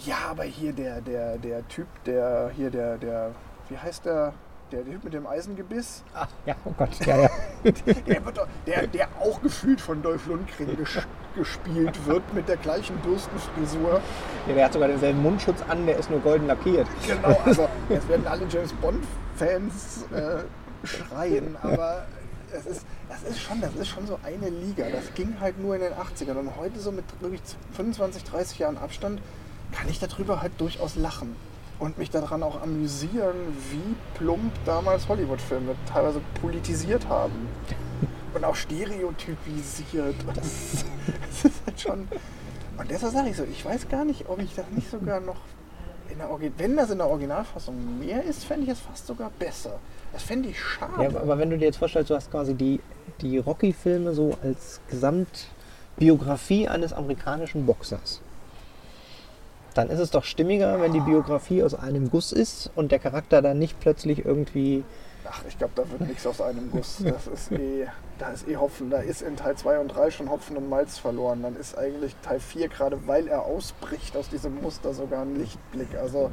[0.07, 3.33] Ja, aber hier der, der, der Typ, der hier der, der,
[3.69, 4.33] wie heißt der,
[4.73, 7.31] der Typ mit dem Eisengebiss, Ach, ja, oh Gott, ja, ja.
[7.65, 10.99] der, wird der, der auch gefühlt von Dolph Lundgren ges
[11.35, 14.01] gespielt wird mit der gleichen Bürstenfrisur.
[14.47, 14.55] ja.
[14.55, 16.87] Der hat sogar denselben Mundschutz an, der ist nur golden lackiert.
[17.07, 22.07] Genau, also jetzt werden alle James Bond-Fans äh, schreien, aber
[22.53, 24.87] es ist, das, ist schon, das ist schon so eine Liga.
[24.91, 28.79] Das ging halt nur in den 80ern und heute so mit wirklich 25, 30 Jahren
[28.79, 29.21] Abstand
[29.73, 31.37] kann ich darüber halt durchaus lachen
[31.79, 33.37] und mich daran auch amüsieren,
[33.71, 37.49] wie plump damals Hollywood-Filme teilweise politisiert haben.
[38.35, 40.14] Und auch stereotypisiert.
[40.35, 40.85] Das,
[41.29, 42.09] das ist halt schon.
[42.79, 45.37] Und deshalb sage ich so, ich weiß gar nicht, ob ich das nicht sogar noch
[46.11, 49.79] in der wenn das in der Originalfassung mehr ist, fände ich es fast sogar besser.
[50.12, 51.12] Das fände ich schade.
[51.12, 52.81] Ja, aber wenn du dir jetzt vorstellst, du hast quasi die,
[53.21, 58.21] die Rocky-Filme so als Gesamtbiografie eines amerikanischen Boxers.
[59.79, 63.41] Dann ist es doch stimmiger, wenn die Biografie aus einem Guss ist und der Charakter
[63.43, 64.83] dann nicht plötzlich irgendwie.
[65.25, 66.97] Ach, ich glaube, da wird nichts aus einem Guss.
[67.05, 67.87] Das ist eh,
[68.19, 68.91] da ist eh Hopfen.
[68.91, 71.43] Da ist in Teil 2 und 3 schon Hopfen und Malz verloren.
[71.45, 75.95] Dann ist eigentlich Teil 4, gerade weil er ausbricht aus diesem Muster, sogar ein Lichtblick.
[75.97, 76.33] Also,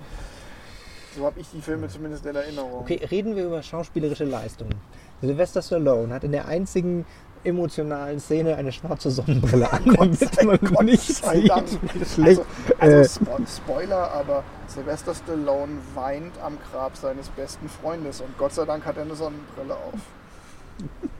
[1.16, 2.80] so habe ich die Filme zumindest in Erinnerung.
[2.80, 4.74] Okay, reden wir über schauspielerische Leistungen.
[5.22, 7.06] Sylvester Stallone hat in der einzigen
[7.46, 11.52] emotionalen Szene eine schwarze Sonnenbrille an, damit man Gott nicht sieht, schlecht.
[11.52, 12.42] Also,
[12.80, 18.54] äh, also Spo Spoiler, aber Sylvester Stallone weint am Grab seines besten Freundes und Gott
[18.54, 20.00] sei Dank hat er eine Sonnenbrille auf.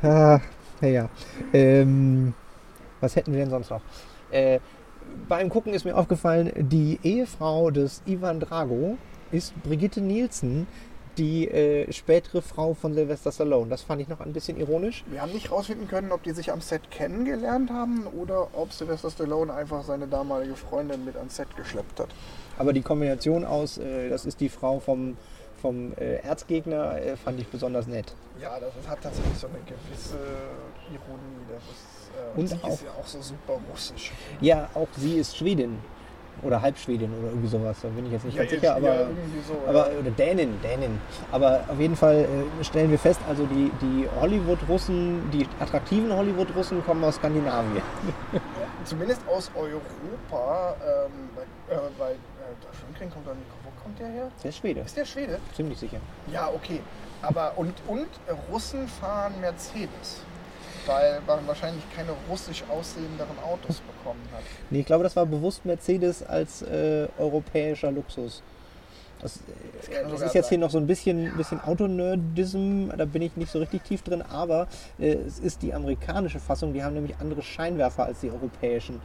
[0.00, 0.40] Ah,
[0.80, 1.08] naja.
[1.52, 2.32] Ähm,
[3.00, 3.80] was hätten wir denn sonst noch?
[4.30, 4.60] Äh,
[5.28, 8.96] beim Gucken ist mir aufgefallen, die Ehefrau des Ivan Drago
[9.32, 10.66] ist Brigitte Nielsen,
[11.18, 13.68] die äh, spätere Frau von Sylvester Stallone.
[13.68, 15.04] Das fand ich noch ein bisschen ironisch.
[15.10, 19.10] Wir haben nicht rausfinden können, ob die sich am Set kennengelernt haben oder ob Sylvester
[19.10, 22.08] Stallone einfach seine damalige Freundin mit ans Set geschleppt hat.
[22.56, 25.16] Aber die Kombination aus, äh, das ist die Frau vom,
[25.60, 28.14] vom äh, Erzgegner, äh, fand ich besonders nett.
[28.40, 30.16] Ja, das ist, hat tatsächlich so eine gewisse
[30.92, 31.44] Ironie.
[31.52, 34.12] Das ist, äh, Und sie auch- ist ja auch so super russisch.
[34.40, 35.78] Ja, auch sie ist Schwedin.
[36.42, 37.76] Oder Halbschwedin oder irgendwie sowas.
[37.82, 38.76] Da bin ich jetzt nicht Ja, ganz sicher.
[38.76, 39.06] Aber,
[39.46, 41.00] so, aber oder Dänin, Dänin.
[41.32, 42.26] Aber auf jeden Fall
[42.60, 47.82] äh, stellen wir fest, also die, die Hollywood-Russen, die attraktiven Hollywood-Russen kommen aus Skandinavien.
[48.84, 53.46] Zumindest aus Europa, ähm, weil, äh, weil äh, kommt nicht.
[53.64, 54.28] Wo kommt der her?
[54.42, 55.38] Der ist Schwede, Ist der Schwede?
[55.54, 55.98] ziemlich sicher.
[56.32, 56.80] Ja, okay.
[57.22, 60.20] Aber und, und äh, Russen fahren Mercedes.
[60.88, 64.40] Weil man wahrscheinlich keine russisch aussehenderen Autos bekommen hat.
[64.70, 68.42] Nee, ich glaube, das war bewusst Mercedes als äh, europäischer Luxus.
[69.20, 69.40] Das, äh,
[70.02, 70.48] das sogar ist jetzt sein.
[70.50, 74.22] hier noch so ein bisschen, bisschen Autonerdism, da bin ich nicht so richtig tief drin,
[74.22, 79.00] aber äh, es ist die amerikanische Fassung, die haben nämlich andere Scheinwerfer als die europäischen.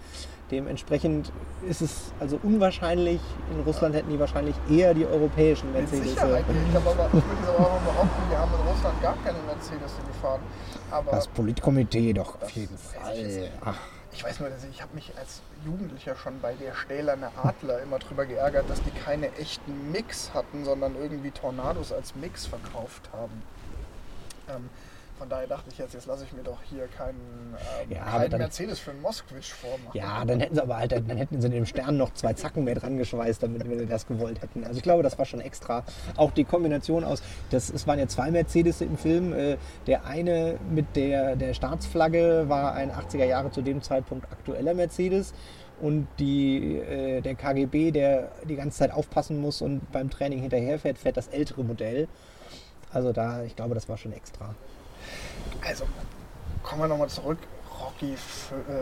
[0.52, 1.32] Dementsprechend
[1.68, 3.20] ist es also unwahrscheinlich,
[3.52, 6.12] in Russland hätten die wahrscheinlich eher die europäischen Mit Mercedes.
[6.12, 6.46] Sicherheit.
[6.48, 10.08] äh, Ich, aber, ich würde aber behaupten, wir haben in Russland gar keine Mercedes, die
[10.08, 10.42] wir fahren.
[10.94, 13.50] Aber Das Politkomitee doch auf jeden Fall.
[13.66, 13.80] Ach,
[14.12, 17.82] ich weiß nur, dass ich, ich habe mich als Jugendlicher schon bei der Stählerne Adler
[17.82, 23.10] immer drüber geärgert, dass die keine echten Mix hatten, sondern irgendwie Tornados als Mix verkauft
[23.12, 23.42] haben.
[24.50, 24.70] Ähm,
[25.24, 28.30] von daher dachte ich jetzt, jetzt lasse ich mir doch hier keinen, ähm, Ja, keinen
[28.30, 29.92] dann- Mercedes für einen Moskwitsch vormachen.
[29.98, 32.76] Ja, dann hätten sie aber halt, dann hätten sie dem Stern noch zwei Zacken mehr
[32.76, 34.66] dran geschweißt, damit wir das gewollt hätten.
[34.66, 35.86] Also ich glaube, das war schon extra.
[36.18, 39.32] Auch die Kombination aus, das, es waren ja zwei Mercedes im Film.
[39.34, 39.56] Äh,
[39.88, 45.34] Der eine mit der, der Staatsflagge war ein 80er Jahre zu dem Zeitpunkt aktueller Mercedes.
[45.82, 50.98] Und die, äh, der KGB, der die ganze Zeit aufpassen muss und beim Training hinterherfährt,
[50.98, 52.10] fährt das ältere Modell.
[52.92, 54.54] Also da, ich glaube, das war schon extra.
[55.66, 55.86] Also,
[56.62, 57.40] kommen wir nochmal zurück.
[57.80, 58.16] Rocky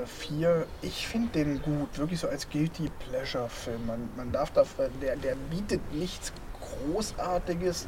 [0.05, 3.85] 4, ich finde den gut, wirklich so als Guilty Pleasure-Film.
[3.85, 4.63] Man, man darf da,
[5.01, 7.87] der, der bietet nichts Großartiges,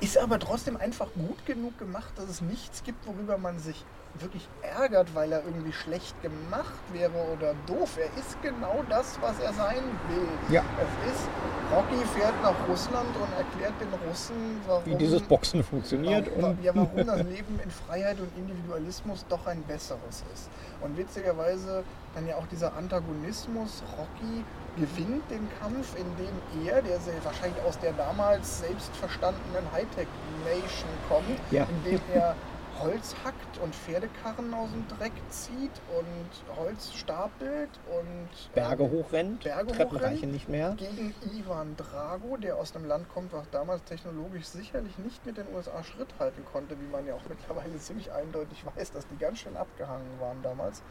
[0.00, 3.84] ist aber trotzdem einfach gut genug gemacht, dass es nichts gibt, worüber man sich
[4.20, 7.98] wirklich ärgert, weil er irgendwie schlecht gemacht wäre oder doof.
[7.98, 10.28] Er ist genau das, was er sein will.
[10.54, 10.62] Ja.
[10.80, 11.28] Es ist,
[11.74, 16.28] Rocky fährt nach Russland und erklärt den Russen, warum, Wie dieses Boxen funktioniert.
[16.36, 20.48] warum, Und ja, warum das Leben in Freiheit und Individualismus doch ein besseres ist.
[20.80, 21.82] Und witzigerweise
[22.14, 24.44] dann ja auch dieser Antagonismus, Rocky
[24.76, 31.66] gewinnt den Kampf, indem er, der sehr wahrscheinlich aus der damals selbstverstandenen Hightech-Nation kommt, Ja.
[31.84, 32.34] indem er
[32.80, 39.44] Holz hackt und Pferdekarren aus dem Dreck zieht und Holz stapelt und Berge ähm, hochrennt,
[39.44, 40.02] Berge Treppen hochrennt.
[40.14, 40.74] reichen nicht mehr.
[40.76, 45.46] gegen Ivan Drago, der aus einem Land kommt, was damals technologisch sicherlich nicht mit den
[45.54, 49.38] USA Schritt halten konnte, wie man ja auch mittlerweile ziemlich eindeutig weiß, dass die ganz
[49.38, 50.82] schön abgehangen waren damals.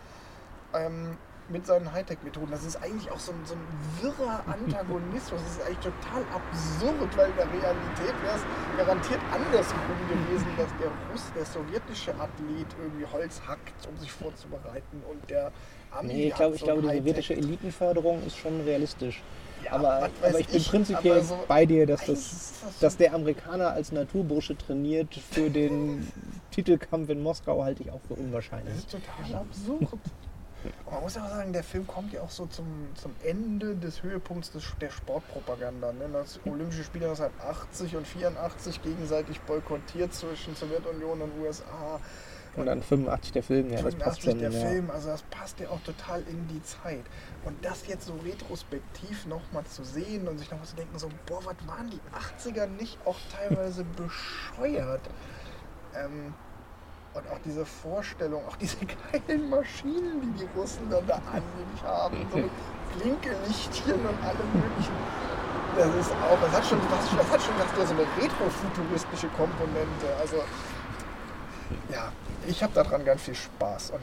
[0.74, 1.18] Ähm,
[1.50, 2.50] mit seinen Hightech-Methoden.
[2.52, 3.62] Das ist eigentlich auch so ein, so ein
[4.02, 5.42] wirrer Antagonismus.
[5.44, 9.80] Das ist eigentlich total absurd, weil in der Realität wäre es garantiert andersrum
[10.10, 15.52] gewesen, dass der Russ, der sowjetische Athlet irgendwie Holz hackt, um sich vorzubereiten und der
[15.92, 19.22] Ami Nee, ich glaube, ich so glaube ein die sowjetische Elitenförderung ist schon realistisch.
[19.64, 23.14] Ja, aber, aber ich bin ich, prinzipiell so- bei dir, dass, das, das dass der
[23.14, 26.12] Amerikaner als Naturbursche trainiert für den
[26.52, 28.76] Titelkampf in Moskau, halte ich auch für Das unwahrscheinlich.
[28.76, 29.88] ist total absurd.
[30.90, 34.04] Man muss ja auch sagen, der Film kommt ja auch so zum, zum Ende des
[34.04, 35.92] Höhepunkts des, der Sportpropaganda.
[35.94, 36.10] Ne?
[36.12, 42.00] Das Olympische Spiele 1980 und 84 gegenseitig boykottiert zwischen Sowjetunion und USA.
[42.56, 44.40] Und dann 85 der Film, ja, das passt 85 schon.
[44.40, 44.70] der ja.
[44.70, 47.04] Film, also das passt ja auch total in die Zeit.
[47.44, 51.44] Und das jetzt so retrospektiv nochmal zu sehen und sich nochmal zu denken, so, boah,
[51.44, 52.00] was waren die
[52.50, 55.02] 80er nicht auch teilweise bescheuert?
[55.96, 56.34] Ähm,
[57.16, 58.78] und auch diese Vorstellung, auch diese
[59.12, 62.52] geilen Maschinen, die die Russen dann da angeblich haben, so mit
[63.00, 64.94] Blinkelichtchen und allem möglichen.
[65.78, 70.08] Das ist auch, das hat schon, das hat schon ganz so eine retrofuturistische Komponente.
[70.20, 70.38] Also
[71.92, 72.12] ja,
[72.48, 73.92] ich habe daran ganz viel Spaß.
[73.92, 74.02] Und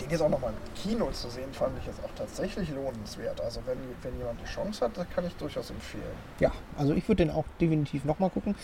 [0.00, 3.40] den jetzt auch nochmal im Kino zu sehen, fand ich jetzt auch tatsächlich lohnenswert.
[3.40, 6.02] Also wenn, wenn jemand die Chance hat, das kann ich durchaus empfehlen.
[6.40, 8.54] Ja, also ich würde den auch definitiv nochmal gucken.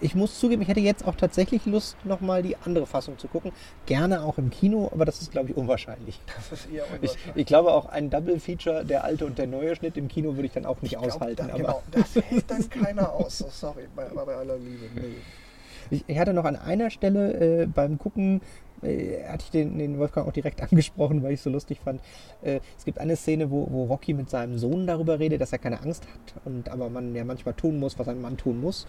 [0.00, 3.52] Ich muss zugeben, ich hätte jetzt auch tatsächlich Lust, nochmal die andere Fassung zu gucken.
[3.86, 6.20] Gerne auch im Kino, aber das ist, glaube ich, unwahrscheinlich.
[6.50, 7.36] Das ist eher Ich, unwahrscheinlich.
[7.36, 10.52] ich glaube auch ein Double-Feature, der alte und der neue Schnitt im Kino würde ich
[10.52, 11.46] dann auch nicht Ich glaub, aushalten.
[11.48, 13.38] da, aber genau, das hält dann keiner aus.
[13.38, 14.86] So, sorry, bei, bei aller Liebe.
[14.94, 15.16] Nee.
[15.90, 18.40] Ich, ich hatte noch an einer Stelle äh, beim Gucken,
[18.82, 22.00] äh, hatte ich den, den Wolfgang auch direkt angesprochen, weil ich es so lustig fand.
[22.42, 25.58] Äh, es gibt eine Szene, wo, wo Rocky mit seinem Sohn darüber redet, dass er
[25.58, 28.86] keine Angst hat und aber man ja manchmal tun muss, was ein Mann tun muss.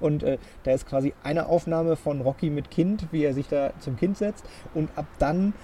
[0.00, 3.72] Und äh, da ist quasi eine Aufnahme von Rocky mit Kind, wie er sich da
[3.78, 4.44] zum Kind setzt
[4.74, 5.54] und ab dann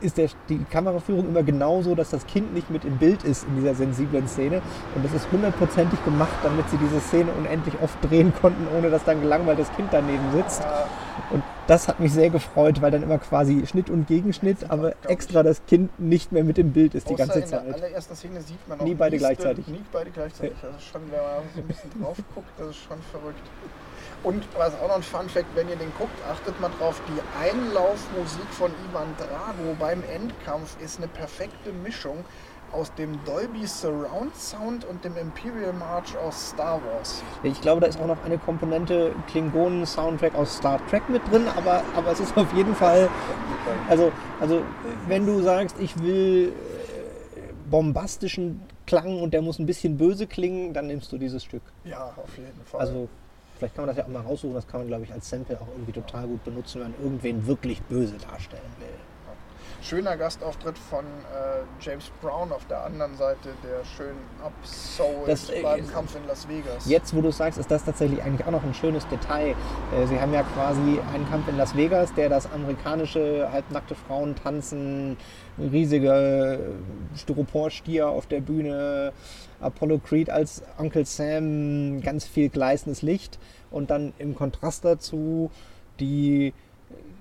[0.00, 3.56] ist der, die Kameraführung immer genauso, dass das Kind nicht mit im Bild ist in
[3.56, 4.62] dieser sensiblen Szene.
[4.94, 9.04] Und das ist hundertprozentig gemacht, damit sie diese Szene unendlich oft drehen konnten, ohne dass
[9.04, 10.62] dann gelangweilt das Kind daneben sitzt.
[11.30, 15.42] Und das hat mich sehr gefreut, weil dann immer quasi Schnitt und Gegenschnitt, aber extra
[15.42, 17.74] das Kind nicht mehr mit im Bild ist die ganze in der Zeit.
[17.74, 19.66] allerersten Szene sieht man auch Nie beide gleichzeitig.
[19.66, 20.52] Nie beide gleichzeitig.
[20.52, 23.42] Ist schon, wenn man so ein bisschen drauf guckt, das ist schon verrückt.
[24.24, 27.20] Und was auch noch ein Fun Fact, wenn ihr den guckt, achtet mal drauf, die
[27.40, 32.24] Einlaufmusik von Ivan Drago beim Endkampf ist eine perfekte Mischung
[32.72, 37.22] aus dem Dolby Surround Sound und dem Imperial March aus Star Wars.
[37.42, 41.82] Ich glaube, da ist auch noch eine Komponente Klingonen-Soundtrack aus Star Trek mit drin, aber,
[41.96, 43.08] aber es ist auf jeden Fall,
[43.88, 44.62] also, also
[45.06, 46.52] wenn du sagst, ich will
[47.36, 51.62] äh, bombastischen Klang und der muss ein bisschen böse klingen, dann nimmst du dieses Stück.
[51.84, 52.80] Ja, auf jeden Fall.
[52.80, 53.08] Also
[53.58, 55.60] vielleicht kann man das ja auch mal raussuchen, das kann man, glaube ich, als Sample
[55.60, 59.07] auch irgendwie total gut benutzen, wenn man irgendwen wirklich böse darstellen will.
[59.80, 64.16] Schöner Gastauftritt von äh, James Brown auf der anderen Seite, der schön
[65.26, 66.88] Das, äh, beim Kampf in Las Vegas.
[66.88, 69.54] Jetzt, wo du sagst, ist das tatsächlich eigentlich auch noch ein schönes Detail.
[69.96, 74.34] Äh, Sie haben ja quasi einen Kampf in Las Vegas, der das amerikanische halbnackte Frauen
[74.34, 75.16] tanzen,
[75.58, 76.58] riesige
[77.16, 79.12] Styroporstier auf der Bühne,
[79.60, 83.38] Apollo Creed als Uncle Sam, ganz viel gleißendes Licht
[83.70, 85.50] und dann im Kontrast dazu
[86.00, 86.52] die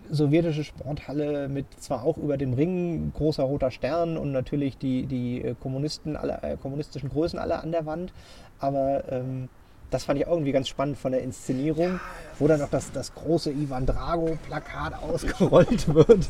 [0.09, 5.41] sowjetische Sporthalle mit zwar auch über dem Ring großer roter Stern und natürlich die, die
[5.41, 8.13] äh, Kommunisten alle, äh, kommunistischen Größen alle an der Wand,
[8.59, 9.49] aber ähm,
[9.89, 11.99] das fand ich auch irgendwie ganz spannend von der Inszenierung,
[12.39, 16.29] wo dann noch das, das große Ivan Drago-Plakat ausgerollt wird.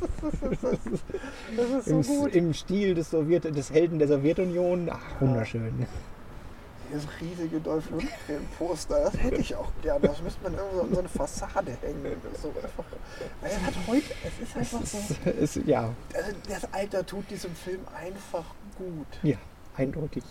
[1.55, 2.35] das ist Im, so gut.
[2.35, 4.89] Im Stil des, Sowjet des Helden der Sowjetunion.
[4.91, 5.87] Ach, wunderschön.
[6.91, 10.07] Dieses riesige Dolph Lundgren-Poster, das hätte ich auch gerne.
[10.07, 12.15] Das müsste man irgendwo an so eine Fassade hängen.
[12.41, 12.85] So einfach.
[13.41, 14.97] Weil es hat heute, es ist einfach so.
[15.41, 18.45] Es, ja, Also das Alter tut diesem Film einfach
[18.77, 19.07] gut.
[19.23, 19.37] ja,
[19.75, 20.23] eindeutig.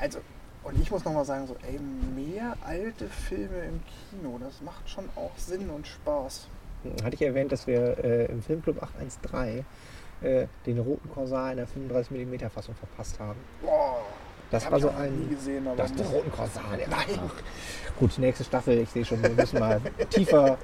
[0.00, 0.20] Also,
[0.62, 1.78] und ich muss nochmal sagen, so, ey,
[2.14, 6.48] mehr alte Filme im Kino, das macht schon auch Sinn und Spaß.
[7.02, 9.64] hatte ich erwähnt, dass wir äh, im Filmclub 813
[10.22, 13.38] äh, den roten Corsair in der 35mm Fassung verpasst haben.
[13.62, 13.98] Boah,
[14.54, 15.28] Das war so nie ein.
[15.30, 16.30] gesehen, Das ist der roten.
[16.78, 17.30] Der Nein.
[17.98, 18.78] Gut, nächste Staffel.
[18.78, 20.58] Ich sehe schon, wir müssen mal tiefer.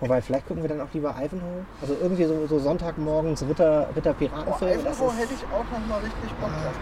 [0.00, 1.64] Wobei, vielleicht gucken wir dann auch lieber Ivanhoe.
[1.80, 4.84] Also irgendwie so, so Sonntagmorgens Ritter, Ritter Piratenfilm.
[4.84, 6.76] das Ivanhoe hätte ich auch noch mal richtig Bock drauf.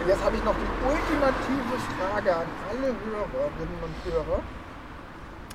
[0.00, 4.40] Und jetzt habe ich noch die ultimative Frage an alle Hörerinnen und Hörer.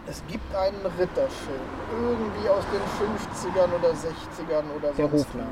[0.08, 5.46] Es gibt einen Ritterfilm, irgendwie aus den 50ern oder 60ern oder Der sonst Hofnarr.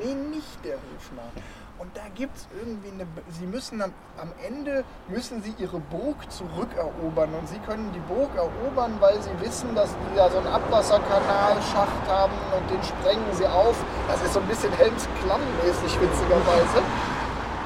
[0.00, 0.06] wie.
[0.06, 1.30] Nee, nicht der Hofnarr.
[1.78, 3.06] Und da gibt es irgendwie eine.
[3.38, 7.32] Sie müssen am, am Ende müssen sie ihre Burg zurückerobern.
[7.34, 12.08] Und sie können die Burg erobern, weil sie wissen, dass die da so einen Abwasserkanalschacht
[12.08, 13.76] haben und den sprengen sie auf.
[14.08, 16.82] Das ist so ein bisschen Helms Klamm-mäßig, witzigerweise.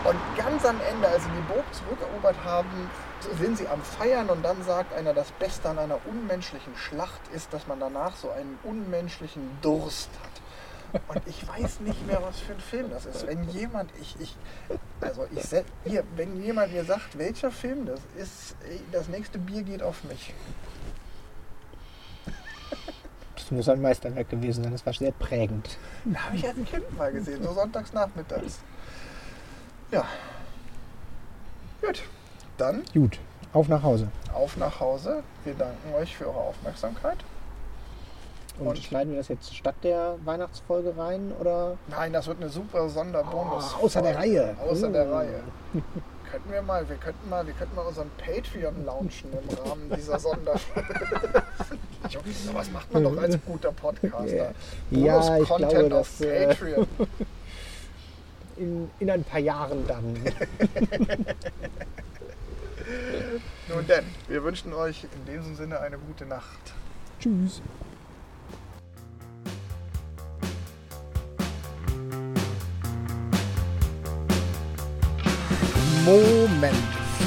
[0.05, 2.91] Und ganz am Ende, als sie die Burg zurückerobert haben,
[3.39, 7.53] sind sie am Feiern und dann sagt einer, das Beste an einer unmenschlichen Schlacht ist,
[7.53, 10.42] dass man danach so einen unmenschlichen Durst hat.
[11.09, 13.27] Und ich weiß nicht mehr, was für ein Film das ist.
[13.27, 14.37] Wenn jemand, ich, ich,
[15.01, 15.43] also ich,
[15.85, 18.57] hier, wenn jemand mir sagt, welcher Film das ist,
[18.91, 20.35] das nächste Bier geht auf mich.
[23.37, 24.73] Das muss ein Meisterwerk gewesen sein.
[24.73, 25.79] Das war sehr prägend.
[26.15, 28.61] Habe ich als Kind mal gesehen, so sonntags nachmittags.
[29.91, 30.05] Ja.
[31.81, 32.03] Gut,
[32.57, 33.19] dann Gut,
[33.53, 34.09] auf nach Hause.
[34.33, 35.23] auf nach Hause.
[35.45, 37.19] Wir danken euch für eure Aufmerksamkeit.
[38.59, 42.51] Und, Und- schneiden wir das jetzt statt der Weihnachtsfolge rein oder Nein, das wird eine
[42.51, 43.75] super Sonderbonus.
[43.81, 44.57] Oh, außer der Reihe?
[44.69, 45.15] Außer der Oh.
[45.15, 45.41] Reihe.
[46.31, 50.19] Könnten wir mal, wir könnten mal, wir könnten mal unseren Patreon launchen im Rahmen dieser
[50.19, 51.43] Sonderfolge.
[52.55, 54.55] was macht man doch als guter Podcaster?
[54.91, 56.87] Ja, ich Bonus-Content glaube, auf das, äh, Patreon.
[58.57, 60.15] in, in ein paar Jahren dann?
[63.69, 66.73] Nun denn, wir wünschen euch in diesem Sinne eine gute Nacht.
[67.21, 67.61] Tschüss.
[76.63, 76.79] Moment.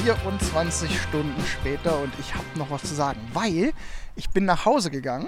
[0.06, 3.74] 24 Stunden später und ich habe noch was zu sagen, weil
[4.15, 5.28] ich bin nach Hause gegangen,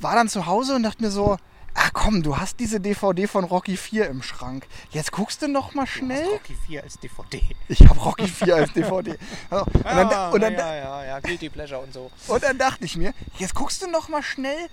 [0.00, 1.36] war dann zu Hause und dachte mir so,
[1.74, 4.66] ah komm, du hast diese DVD von Rocky 4 im Schrank.
[4.90, 6.26] Jetzt guckst du noch mal schnell.
[6.26, 7.40] Rocky 4 als DVD.
[7.68, 9.16] Ich habe Rocky 4 als DVD.
[9.48, 12.10] Also, und, dann, und, dann, ja, ja, ja, Guilty Pleasure und so.
[12.26, 14.68] und dann dachte ich mir, jetzt guckst du noch mal schnell,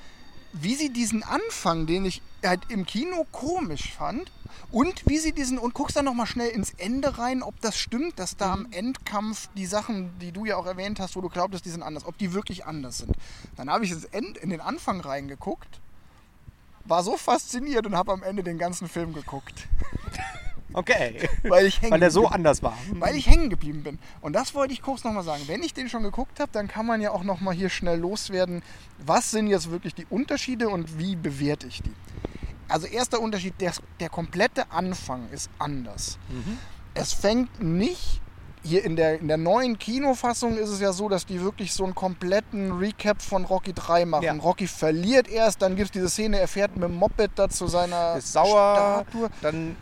[0.53, 4.31] wie sie diesen Anfang, den ich halt im Kino komisch fand,
[4.71, 7.77] und wie sie diesen und guckst dann noch mal schnell ins Ende rein, ob das
[7.77, 11.29] stimmt, dass da am Endkampf die Sachen, die du ja auch erwähnt hast, wo du
[11.29, 13.15] glaubst, die sind anders, ob die wirklich anders sind.
[13.55, 15.79] Dann habe ich ins End, in den Anfang reingeguckt,
[16.85, 19.67] war so fasziniert und habe am Ende den ganzen Film geguckt,
[20.73, 21.27] Okay.
[21.43, 22.77] weil ich hängen Weil der so geblieben- anders war.
[22.93, 23.99] weil ich hängen geblieben bin.
[24.21, 25.43] Und das wollte ich kurz nochmal sagen.
[25.47, 28.61] Wenn ich den schon geguckt habe, dann kann man ja auch nochmal hier schnell loswerden.
[29.05, 31.93] Was sind jetzt wirklich die Unterschiede und wie bewerte ich die?
[32.67, 36.19] Also erster Unterschied, der, der komplette Anfang ist anders.
[36.93, 38.21] Es fängt nicht,
[38.61, 41.83] hier in der, in der neuen Kinofassung ist es ja so, dass die wirklich so
[41.85, 44.23] einen kompletten Recap von Rocky 3 machen.
[44.23, 44.33] Ja.
[44.33, 47.67] Rocky verliert erst, dann gibt es diese Szene, er fährt mit dem Moped da zu
[47.67, 49.05] seiner Ist sauer.
[49.09, 49.75] Statue, Dann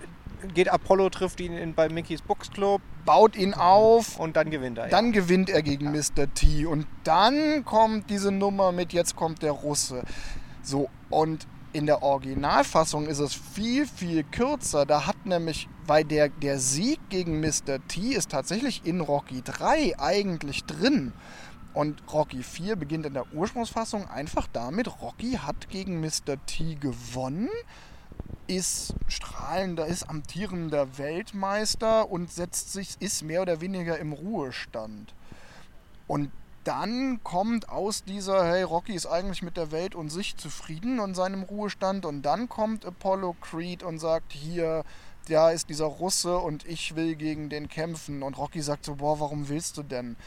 [0.54, 4.78] geht Apollo, trifft ihn in, bei Mickey's Books Club baut ihn auf, und dann gewinnt
[4.78, 4.90] er.
[4.90, 6.32] Dann gewinnt er gegen Mr.
[6.34, 6.66] T.
[6.66, 10.04] Und dann kommt diese Nummer mit, jetzt kommt der Russe.
[10.62, 14.86] So, und in der Originalfassung ist es viel, viel kürzer.
[14.86, 17.80] Da hat nämlich, weil der, der Sieg gegen Mr.
[17.88, 21.14] T ist tatsächlich in Rocky 3 eigentlich drin.
[21.74, 26.44] Und Rocky 4 beginnt in der Ursprungsfassung einfach damit, Rocky hat gegen Mr.
[26.46, 27.50] T gewonnen
[28.48, 35.14] ist strahlender, ist amtierender Weltmeister und setzt sich, ist mehr oder weniger im Ruhestand.
[36.08, 36.32] Und
[36.64, 41.16] dann kommt aus dieser, hey, Rocky ist eigentlich mit der Welt und sich zufrieden und
[41.16, 42.06] seinem Ruhestand.
[42.06, 44.84] Und dann kommt Apollo Creed und sagt, hier,
[45.30, 48.24] da ist dieser Russe und ich will gegen den kämpfen.
[48.24, 50.18] Und Rocky sagt so, boah, warum willst du denn?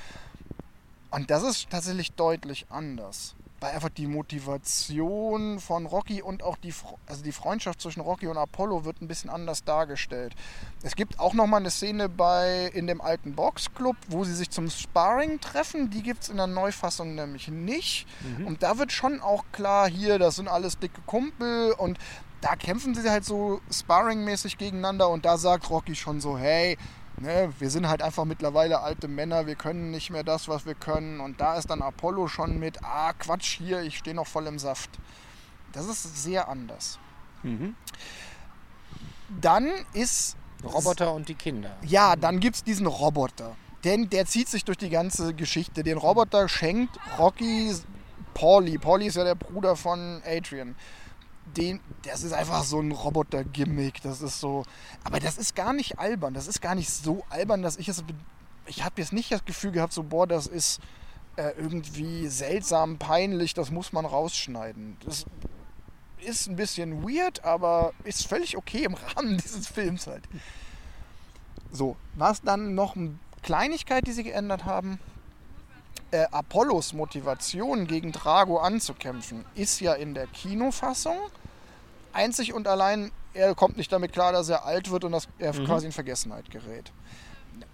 [1.10, 3.34] Und das ist tatsächlich deutlich anders.
[3.60, 6.72] Weil einfach die Motivation von Rocky und auch die,
[7.06, 10.34] also die Freundschaft zwischen Rocky und Apollo wird ein bisschen anders dargestellt.
[10.82, 14.70] Es gibt auch nochmal eine Szene bei, in dem alten Boxclub, wo sie sich zum
[14.70, 15.90] Sparring treffen.
[15.90, 18.06] Die gibt es in der Neufassung nämlich nicht.
[18.46, 21.98] Und da wird schon auch klar, hier, das sind alles dicke Kumpel und
[22.40, 26.78] da kämpfen sie halt so sparringmäßig gegeneinander und da sagt Rocky schon so, hey,
[27.18, 30.74] ne, wir sind halt einfach mittlerweile alte Männer, wir können nicht mehr das, was wir
[30.74, 31.20] können.
[31.20, 34.58] Und da ist dann Apollo schon mit, ah, Quatsch hier, ich stehe noch voll im
[34.58, 34.90] Saft.
[35.72, 36.98] Das ist sehr anders.
[37.42, 37.74] Mhm.
[39.40, 41.76] Dann ist Roboter und die Kinder.
[41.86, 43.56] ja, dann gibt es diesen Roboter.
[43.84, 45.82] Denn der zieht sich durch die ganze Geschichte.
[45.82, 47.74] Den Roboter schenkt Rocky
[48.34, 48.78] Paulie.
[48.78, 50.74] Paulie ist ja der Bruder von Adrian.
[51.56, 54.02] Den, das ist einfach so ein Roboter-Gimmick.
[54.02, 54.64] Das ist so.
[55.04, 56.34] Aber das ist gar nicht albern.
[56.34, 58.04] Das ist gar nicht so albern, dass ich es.
[58.66, 60.80] Ich habe jetzt nicht das Gefühl gehabt, so, boah, das ist
[61.36, 64.96] äh, irgendwie seltsam, peinlich, das muss man rausschneiden.
[65.04, 65.24] Das
[66.18, 70.24] ist ein bisschen weird, aber ist völlig okay im Rahmen dieses Films halt.
[71.72, 74.98] So, was dann noch eine Kleinigkeit, die sie geändert haben.
[76.10, 81.16] Äh, Apollos Motivation gegen Drago anzukämpfen ist ja in der Kinofassung
[82.12, 85.52] einzig und allein, er kommt nicht damit klar, dass er alt wird und dass er
[85.54, 85.64] Mhm.
[85.66, 86.92] quasi in Vergessenheit gerät.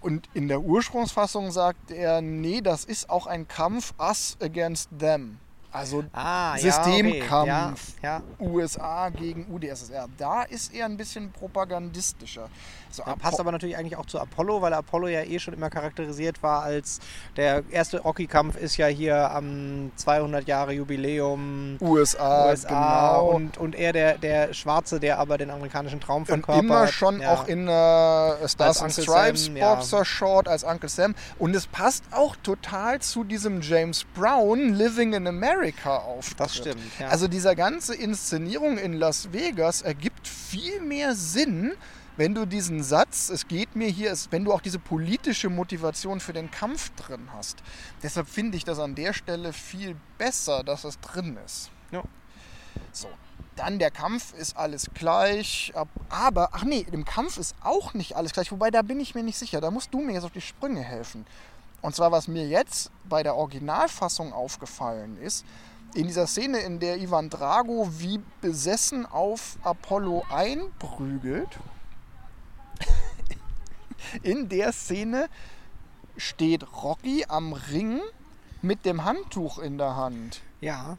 [0.01, 5.39] Und in der Ursprungsfassung sagt er, nee, das ist auch ein Kampf us against them.
[5.71, 7.93] Also Ah, Systemkampf.
[8.01, 8.45] Ja, ja.
[8.45, 10.07] USA gegen UdSSR.
[10.17, 12.49] Da ist er ein bisschen propagandistischer.
[12.91, 15.69] So, Ja, passt aber natürlich eigentlich auch zu Apollo, weil Apollo ja eh schon immer
[15.69, 16.99] charakterisiert war als
[17.35, 22.67] der erste Rocky-Kampf ist ja hier am 200 Jahre Jubiläum USA, USA
[23.19, 23.29] genau.
[23.29, 26.63] und, und er der, der Schwarze, der aber den amerikanischen Traum Und verkörpert.
[26.63, 27.33] immer schon ja.
[27.33, 29.75] auch in äh, Stars and Stripes Sam, ja.
[29.75, 31.15] Boxer Short als Uncle Sam.
[31.37, 36.39] Und es passt auch total zu diesem James Brown Living in America Auftritt.
[36.39, 37.07] Das stimmt, ja.
[37.07, 41.73] Also dieser ganze Inszenierung in Las Vegas ergibt viel mehr Sinn,
[42.17, 46.19] wenn du diesen Satz, es geht mir hier, es- wenn du auch diese politische Motivation
[46.19, 47.57] für den Kampf drin hast.
[48.03, 51.69] Deshalb finde ich das an der Stelle viel besser, dass es drin ist.
[51.91, 52.03] Ja.
[52.91, 53.07] So,
[53.55, 58.15] dann der Kampf ist alles gleich, ab- aber, ach nee, im Kampf ist auch nicht
[58.15, 60.31] alles gleich, wobei da bin ich mir nicht sicher, da musst du mir jetzt auf
[60.31, 61.25] die Sprünge helfen.
[61.81, 65.45] Und zwar, was mir jetzt bei der Originalfassung aufgefallen ist,
[65.93, 71.49] in dieser Szene, in der Ivan Drago wie besessen auf Apollo einprügelt,
[74.23, 75.27] in der Szene
[76.17, 77.99] steht Rocky am Ring
[78.61, 80.41] mit dem Handtuch in der Hand.
[80.61, 80.97] ja,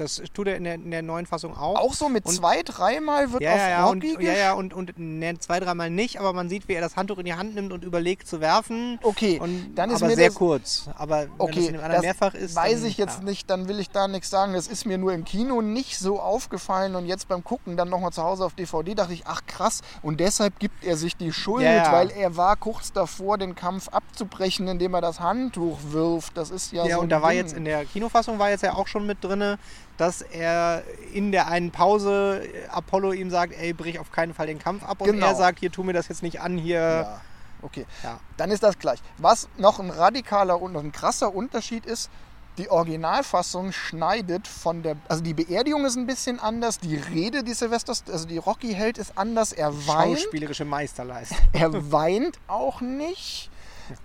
[0.00, 1.76] das tut er in der, in der neuen Fassung auch.
[1.78, 4.52] Auch so mit Und- zwei, dreimal wird ja, auf ja, ja, und, Rocky ja, ja,
[4.52, 7.34] und, und ne, zwei, dreimal nicht, aber man sieht, wie er das Handtuch in die
[7.34, 8.98] Hand nimmt und überlegt zu werfen.
[9.02, 10.88] Okay, Und, dann ist aber mir sehr das- kurz.
[10.96, 12.54] Aber wenn das Okay, in dem anderen das mehrfach ist.
[12.56, 13.24] weiß dann, ich jetzt ja.
[13.24, 14.52] nicht, dann will ich da nichts sagen.
[14.54, 18.12] Das ist mir nur im Kino nicht so aufgefallen und jetzt beim Gucken dann nochmal
[18.12, 21.64] zu Hause auf DVD dachte ich, ach krass, und deshalb gibt er sich die Schuld,
[21.64, 21.92] Ja, ja.
[21.92, 26.36] weil er war kurz davor, den Kampf abzubrechen, indem er das Handtuch wirft.
[26.36, 27.38] Das ist ja, Ja, so und ein da war Ding.
[27.40, 29.56] jetzt in der Kinofassung war jetzt ja auch schon mit drin,
[29.98, 30.82] dass er
[31.12, 35.00] in der einen Pause Apollo ihm sagt, ey, brich auf keinen Fall den Kampf ab.
[35.02, 35.26] Und Genau.
[35.26, 36.80] er sagt, hier tu mir das jetzt nicht an, hier.
[36.80, 37.20] Ja,
[37.62, 37.84] okay.
[38.02, 38.18] Ja.
[38.38, 39.00] Dann ist das gleich.
[39.18, 42.10] Was noch ein radikaler und ein krasser Unterschied ist,
[42.58, 47.54] die Originalfassung schneidet von der, also die Beerdigung ist ein bisschen anders, die Rede, die
[47.54, 49.52] Sylvester, also die Rocky hält, ist anders.
[49.52, 51.38] Er weint, Schauspielerische Meisterleistung.
[51.52, 53.50] er weint auch nicht.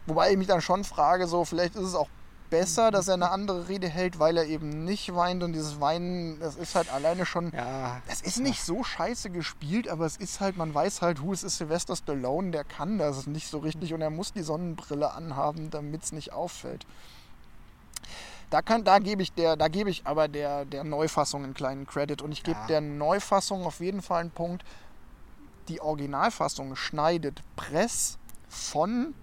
[0.06, 2.10] Wobei ich mich dann schon frage, so vielleicht ist es auch
[2.54, 6.40] besser, dass er eine andere Rede hält, weil er eben nicht weint und dieses Weinen,
[6.40, 10.40] das ist halt alleine schon Ja, das ist nicht so scheiße gespielt, aber es ist
[10.40, 13.94] halt, man weiß halt, hu, es ist Sylvester Stallone, der kann das nicht so richtig
[13.96, 16.86] und er muss die Sonnenbrille anhaben, damit es nicht auffällt.
[18.52, 21.88] Da, kann, da gebe ich, der, da gebe ich aber der, der Neufassung einen kleinen
[21.88, 22.68] Credit und ich gebe Ja.
[22.68, 24.64] der Neufassung auf jeden Fall einen Punkt.
[25.70, 29.16] Die Originalfassung schneidet Press von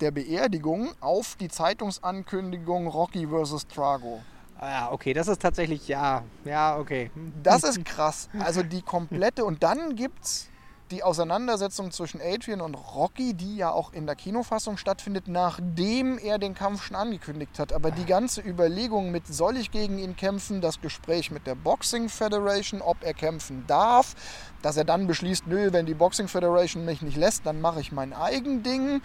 [0.00, 3.66] der Beerdigung auf die Zeitungsankündigung Rocky vs.
[3.68, 4.20] Drago.
[4.60, 7.10] Ah ja, okay, das ist tatsächlich, ja, ja, okay.
[7.42, 8.28] Das ist krass.
[8.40, 9.44] Also die komplette.
[9.44, 10.48] Und dann gibt es
[10.90, 16.38] die Auseinandersetzung zwischen Adrian und Rocky, die ja auch in der Kinofassung stattfindet, nachdem er
[16.38, 17.72] den Kampf schon angekündigt hat.
[17.72, 22.08] Aber die ganze Überlegung mit, soll ich gegen ihn kämpfen, das Gespräch mit der Boxing
[22.08, 24.14] Federation, ob er kämpfen darf,
[24.62, 27.92] dass er dann beschließt, nö, wenn die Boxing Federation mich nicht lässt, dann mache ich
[27.92, 29.02] mein eigen Ding.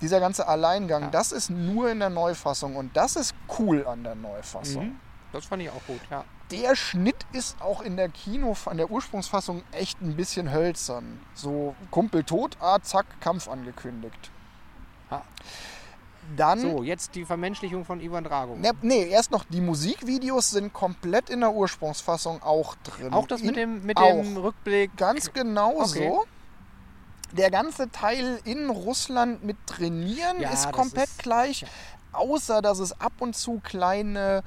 [0.00, 1.10] Dieser ganze Alleingang, Ja.
[1.10, 5.00] das ist nur in der Neufassung und das ist cool an der Neufassung Mhm.
[5.32, 6.24] Das fand ich auch gut, ja.
[6.50, 11.20] der Schnitt ist auch in der Kino, in der Ursprungsfassung echt ein bisschen hölzern.
[11.34, 14.30] So Kumpel tot, ah, zack, Kampf angekündigt.
[15.08, 15.20] Ah.
[16.36, 18.54] Dann, So, jetzt die Vermenschlichung von Ivan Drago.
[18.56, 23.12] ne, nee, erst noch die Musikvideos sind komplett in der Ursprungsfassung auch drin.
[23.12, 24.96] Auch das mit In- dem, mit dem Rückblick.
[24.96, 26.08] Ganz genau Okay.
[26.08, 26.24] so.
[27.32, 31.64] Der ganze Teil in Russland mit Trainieren Ja, ist komplett ist- gleich,
[32.12, 34.42] außer dass es ab und zu kleine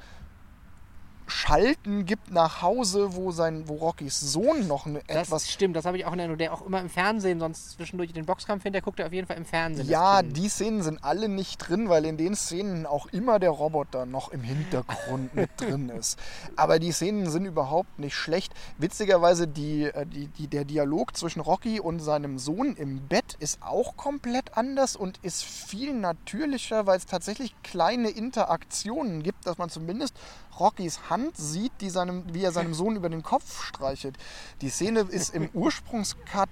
[1.26, 5.84] Schalten gibt nach Hause, wo sein, wo Rockys Sohn noch eine Das etwas stimmt, das
[5.84, 6.38] habe ich auch in Erinnerung.
[6.38, 9.36] Der auch immer im Fernsehen, sonst zwischendurch den Boxkampf hinter guckt er auf jeden Fall
[9.36, 9.88] im Fernsehen.
[9.88, 14.06] Ja, die Szenen sind alle nicht drin, weil in den Szenen auch immer der Roboter
[14.06, 16.18] noch im Hintergrund mit drin ist.
[16.56, 18.52] Aber die Szenen sind überhaupt nicht schlecht.
[18.78, 23.62] Witzigerweise, die, äh, die, die, der Dialog zwischen Rocky und seinem Sohn im Bett ist
[23.62, 29.70] auch komplett anders und ist viel natürlicher, weil es tatsächlich kleine Interaktionen gibt, dass man
[29.70, 30.14] zumindest
[30.58, 34.16] Rockys Hand sieht, die seinem, wie er seinem Sohn über den Kopf streichelt.
[34.60, 36.48] Die Szene ist im Ursprungscut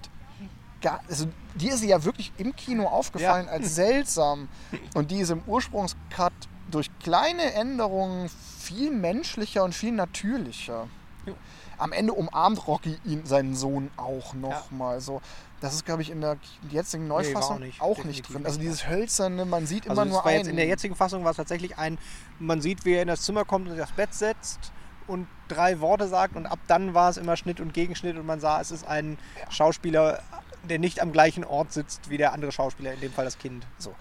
[0.81, 4.49] gar, also die ist ja wirklich im Kino aufgefallen als seltsam.
[4.93, 6.33] Und die ist im Ursprungscut
[6.69, 8.29] durch kleine Änderungen
[8.59, 10.87] viel menschlicher und viel natürlicher.
[11.25, 11.35] Jo.
[11.77, 14.39] Am Ende umarmt Rocky ihn, seinen Sohn auch Ja.
[14.39, 15.21] noch mal so.
[15.63, 16.35] Das ist, glaube ich, in der
[16.69, 17.81] jetzigen Neufassung nicht.
[17.81, 18.45] auch nicht drin.
[18.45, 18.63] Also ja.
[18.63, 20.39] dieses hölzerne, man sieht immer Also nur es war einen.
[20.39, 21.97] jetzt in der jetzigen Fassung war es tatsächlich ein,
[22.37, 24.73] man sieht, wie er in das Zimmer kommt und sich aufs Bett setzt
[25.07, 28.41] und drei Worte sagt und ab dann war es immer Schnitt und Gegenschnitt und man
[28.41, 29.17] sah, es ist ein
[29.49, 30.21] Schauspieler,
[30.67, 33.65] der nicht am gleichen Ort sitzt wie der andere Schauspieler, in dem Fall das Kind.
[33.77, 33.95] So.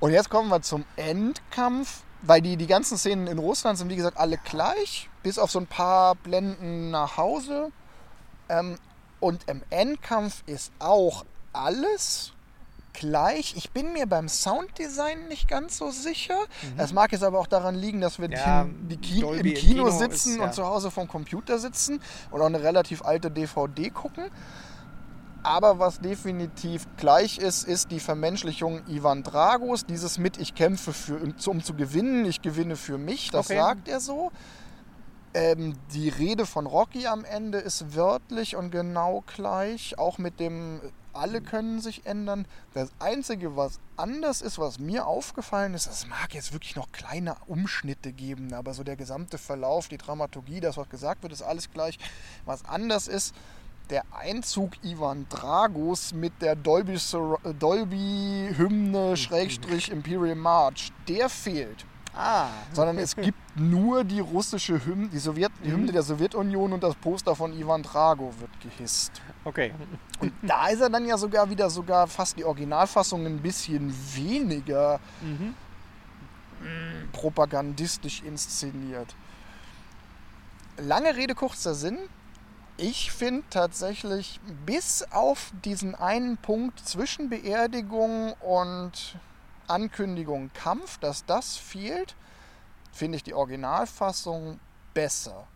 [0.00, 3.96] Und jetzt kommen wir zum Endkampf, weil die, die ganzen Szenen in Russland sind, wie
[3.96, 7.70] gesagt, alle gleich, bis auf so ein paar Blenden nach Hause.
[8.48, 8.78] Ähm,
[9.24, 12.32] und im Endkampf ist auch alles
[12.92, 13.54] gleich.
[13.56, 16.36] Ich bin mir beim Sounddesign nicht ganz so sicher.
[16.76, 18.34] Das mag jetzt aber auch daran liegen, dass wir Mhm.
[18.34, 20.44] Ja, die, die Ki Dolby im im Kino Kino sitzen ist, ja.
[20.44, 22.00] und zu Hause vom Computer sitzen
[22.30, 24.30] und auch eine relativ alte DVD gucken.
[25.42, 29.84] Aber was definitiv gleich ist, ist die Vermenschlichung Ivan Dragos.
[29.84, 33.46] Dieses mit, ich kämpfe für, um zu- um zu gewinnen, ich gewinne für mich, das
[33.50, 33.58] Okay.
[33.58, 34.32] sagt er so.
[35.34, 40.80] Ähm, die Rede von Rocky am Ende ist wörtlich und genau gleich, auch mit dem,
[41.12, 42.46] alle können sich ändern.
[42.72, 47.34] Das Einzige, was anders ist, was mir aufgefallen ist, es mag jetzt wirklich noch kleine
[47.48, 51.68] Umschnitte geben, aber so der gesamte Verlauf, die Dramaturgie, das, was gesagt wird, ist alles
[51.68, 51.98] gleich.
[52.44, 53.34] Was anders ist,
[53.90, 61.84] der Einzug Ivan Dragos mit der Dolby, äh, Dolby Hymne Schrägstrich Imperial March, der fehlt.
[62.16, 65.72] Ah, Sondern es gibt nur die russische Hymne, die, Sowjet, die Mhm.
[65.74, 69.20] Hymne der Sowjetunion und das Poster von Ivan Drago wird gehisst.
[69.44, 69.74] okay.
[70.20, 75.00] Und da ist er dann ja sogar wieder sogar fast die Originalfassung ein bisschen weniger
[75.22, 75.54] Mhm.
[77.12, 79.14] propagandistisch inszeniert.
[80.78, 81.98] Lange Rede, kurzer Sinn.
[82.76, 89.16] Ich finde tatsächlich, bis auf diesen einen Punkt zwischen Beerdigung und
[89.68, 92.14] Ankündigung Kampf, dass das fehlt,
[92.92, 94.60] finde ich die Originalfassung
[94.94, 95.46] besser.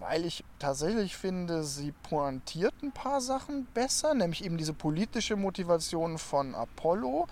[0.00, 6.18] Weil ich tatsächlich finde, sie pointiert ein paar Sachen besser, nämlich eben diese politische Motivation
[6.18, 7.28] von Apollo.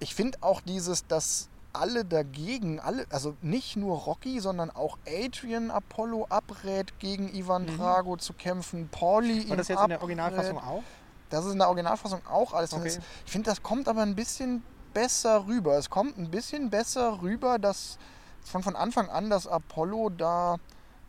[0.00, 5.70] Ich finde auch dieses, dass alle dagegen, alle, also nicht nur Rocky, sondern auch Adrian
[5.70, 9.50] Apollo abrät, gegen Ivan Drago zu kämpfen, Pauli Mhm.
[9.50, 10.02] War das jetzt in der abrät.
[10.02, 10.82] Originalfassung auch?
[11.30, 12.72] Das ist in der Originalfassung auch alles.
[12.72, 12.98] Okay.
[13.26, 14.62] Ich finde, das kommt aber ein bisschen
[14.98, 15.78] besser rüber.
[15.78, 17.98] Es kommt ein bisschen besser rüber, dass
[18.44, 20.56] von, von Anfang an, dass Apollo da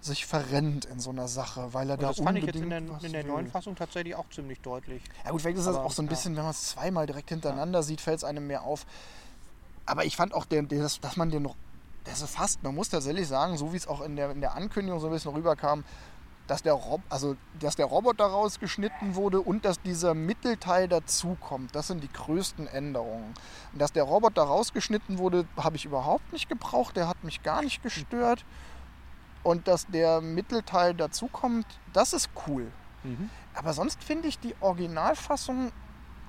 [0.02, 2.92] sich verrennt in so einer Sache, weil er Und da das fand ich jetzt unbedingt
[2.92, 5.04] in der, in der neuen Fassung tatsächlich auch ziemlich deutlich.
[5.26, 6.12] Ja gut, vielleicht ist das Aber, auch so ein ja.
[6.12, 8.86] bisschen, wenn man es zweimal direkt hintereinander sieht, fällt es einem mehr auf.
[9.86, 11.56] Aber ich fand auch, der, der, dass, dass man den noch,
[12.06, 14.56] das ist fast, man muss tatsächlich sagen, so wie es auch in der, in der
[14.56, 15.84] Ankündigung so ein bisschen rüberkam,
[16.50, 21.76] dass der, Rob, also, dass der Roboter rausgeschnitten wurde und dass dieser Mittelteil dazukommt.
[21.76, 23.36] Das sind die größten Änderungen.
[23.72, 26.98] Und dass der Roboter rausgeschnitten wurde, habe ich überhaupt nicht gebraucht.
[26.98, 28.46] Der hat mich gar nicht gestört.
[29.44, 32.72] Und dass der Mittelteil dazukommt, das ist cool.
[33.54, 35.72] Aber sonst finde ich die Originalfassung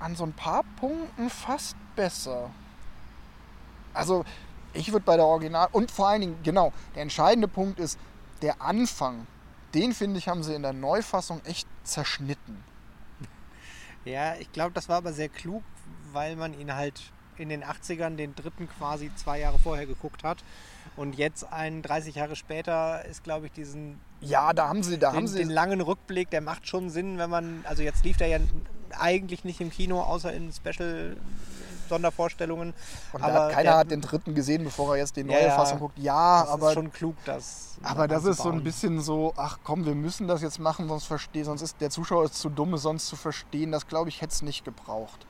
[0.00, 2.50] an so ein paar Punkten fast besser.
[3.94, 4.24] Also,
[4.74, 5.68] ich würde bei der Original.
[5.72, 7.98] Und vor allen Dingen, genau, der entscheidende Punkt ist,
[8.42, 9.26] der Anfang.
[9.74, 12.62] Den finde ich, haben sie in der Neufassung echt zerschnitten.
[14.06, 15.62] Ja, ich glaube, das war aber sehr klug,
[16.12, 20.42] weil man ihn halt in den 80ern, den dritten quasi zwei Jahre vorher geguckt hat.
[20.96, 25.08] Und jetzt, ein 30 Jahre später, ist, glaube ich, diesen Ja, da haben sie, da
[25.12, 25.38] haben den, sie.
[25.38, 28.38] den langen Rückblick, der macht schon Sinn, wenn man, also jetzt lief der ja
[28.98, 31.16] eigentlich nicht im Kino, außer in Special
[31.90, 32.72] Sondervorstellungen.
[33.12, 35.54] und aber hat, keiner der- hat den dritten gesehen, bevor er jetzt die neue Ja.
[35.56, 35.98] Fassung guckt.
[35.98, 37.76] Ja, das aber ist schon klug, das.
[37.82, 41.04] Aber das ist so ein bisschen so, ach komm, wir müssen das jetzt machen, sonst
[41.04, 43.72] verstehe, sonst ist der Zuschauer ist zu dumm, es sonst zu verstehen.
[43.72, 45.26] Das glaube ich hätte es nicht gebraucht.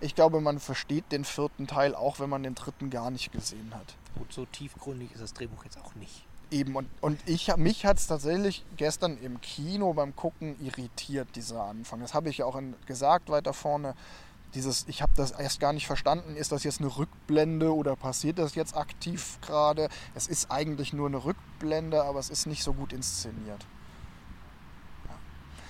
[0.00, 3.72] Ich glaube, man versteht den vierten Teil auch, wenn man den dritten gar nicht gesehen
[3.74, 3.94] hat.
[4.16, 6.24] Gut, so tiefgründig ist das Drehbuch jetzt auch nicht.
[6.50, 11.62] Eben, und, und ich, mich hat es tatsächlich gestern im Kino beim Gucken irritiert, dieser
[11.64, 12.00] Anfang.
[12.00, 13.94] Das habe ich ja auch in, gesagt weiter vorne.
[14.54, 18.38] Dieses, ich habe das erst gar nicht verstanden, ist das jetzt eine Rückblende oder passiert
[18.38, 19.88] das jetzt aktiv gerade?
[20.14, 23.66] Es ist eigentlich nur eine Rückblende, aber es ist nicht so gut inszeniert.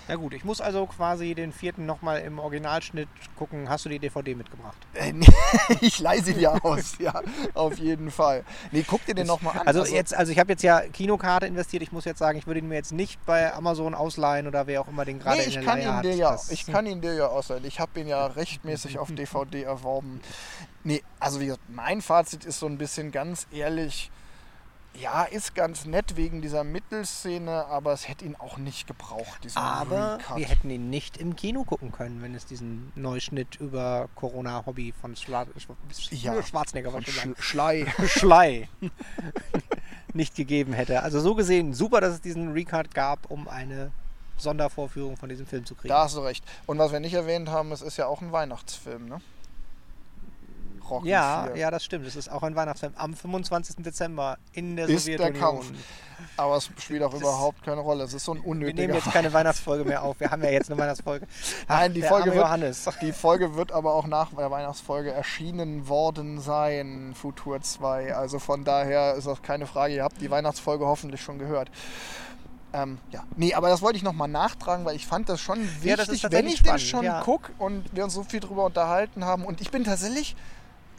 [0.08, 3.68] Na gut, ich muss also quasi den vierten nochmal im Originalschnitt gucken.
[3.68, 4.76] Hast du die DVD mitgebracht?
[4.94, 5.26] Äh, nee,
[5.82, 7.20] ich leih sie dir aus, ja,
[7.52, 8.42] auf jeden Fall.
[8.72, 9.66] Nee, guck dir den nochmal an.
[9.66, 11.82] Also, jetzt, also ich habe jetzt ja Kinokarte investiert.
[11.82, 14.80] Ich muss jetzt sagen, ich würde ihn mir jetzt nicht bei Amazon ausleihen oder wer
[14.80, 16.04] auch immer den gerade nee, in ich der kann, Leihe ihn hat.
[16.04, 17.66] dir ja, ich kann ihn dir ja ausleihen.
[17.66, 20.22] Ich habe ihn ja rechtmäßig auf DVD erworben.
[20.84, 24.10] Nee, also wie gesagt, mein Fazit ist so ein bisschen ganz ehrlich,
[25.00, 29.58] ja, ist ganz nett wegen dieser Mittelszene, aber es hätte ihn auch nicht gebraucht, diesen
[29.58, 30.36] Aber Recut.
[30.36, 35.16] wir hätten ihn nicht im Kino gucken können, wenn es diesen Neuschnitt über Corona-Hobby von
[35.16, 37.04] Schla Sch Ja, Schwarzenegger von.
[37.04, 37.86] Sch Schlei.
[38.06, 38.68] Schlei
[40.14, 41.02] nicht gegeben hätte.
[41.02, 43.90] Also so gesehen, super, dass es diesen Recut gab, um eine
[44.36, 45.88] Sondervorführung von diesem Film zu kriegen.
[45.88, 46.44] Da hast du recht.
[46.66, 49.20] Und was wir nicht erwähnt haben, es ist ja auch ein Weihnachtsfilm, ne?
[50.90, 51.56] Rocky ja, 4.
[51.56, 52.06] ja, das stimmt.
[52.06, 52.92] Es ist auch ein Weihnachtsfilm.
[52.96, 53.76] Am 25.
[53.84, 55.40] Dezember in der Ist der Sowjetunion.
[55.60, 55.72] Kampf.
[56.36, 58.04] Aber es spielt auch Das- überhaupt keine Rolle.
[58.04, 60.18] Es ist so ein Wir unnötiger nehmen jetzt keine Weihnachtsfolge mehr auf.
[60.20, 61.26] Wir haben ja jetzt eine Weihnachtsfolge.
[61.66, 62.88] Ach, Nein, die der Folge wird- Johannes.
[63.02, 68.14] Die Folge wird aber auch nach der Weihnachtsfolge erschienen worden sein, Futur 2.
[68.14, 69.94] Also von daher ist das keine Frage.
[69.94, 71.70] Ihr habt die Weihnachtsfolge hoffentlich schon gehört.
[72.72, 75.84] Ähm, ja, nee, aber das wollte ich nochmal nachtragen, weil ich fand das schon wichtig,
[75.84, 77.22] Ja, das wenn ich den spannend, schon ja.
[77.22, 79.44] gucke und wir uns so viel drüber unterhalten haben.
[79.46, 80.36] Und ich bin tatsächlich,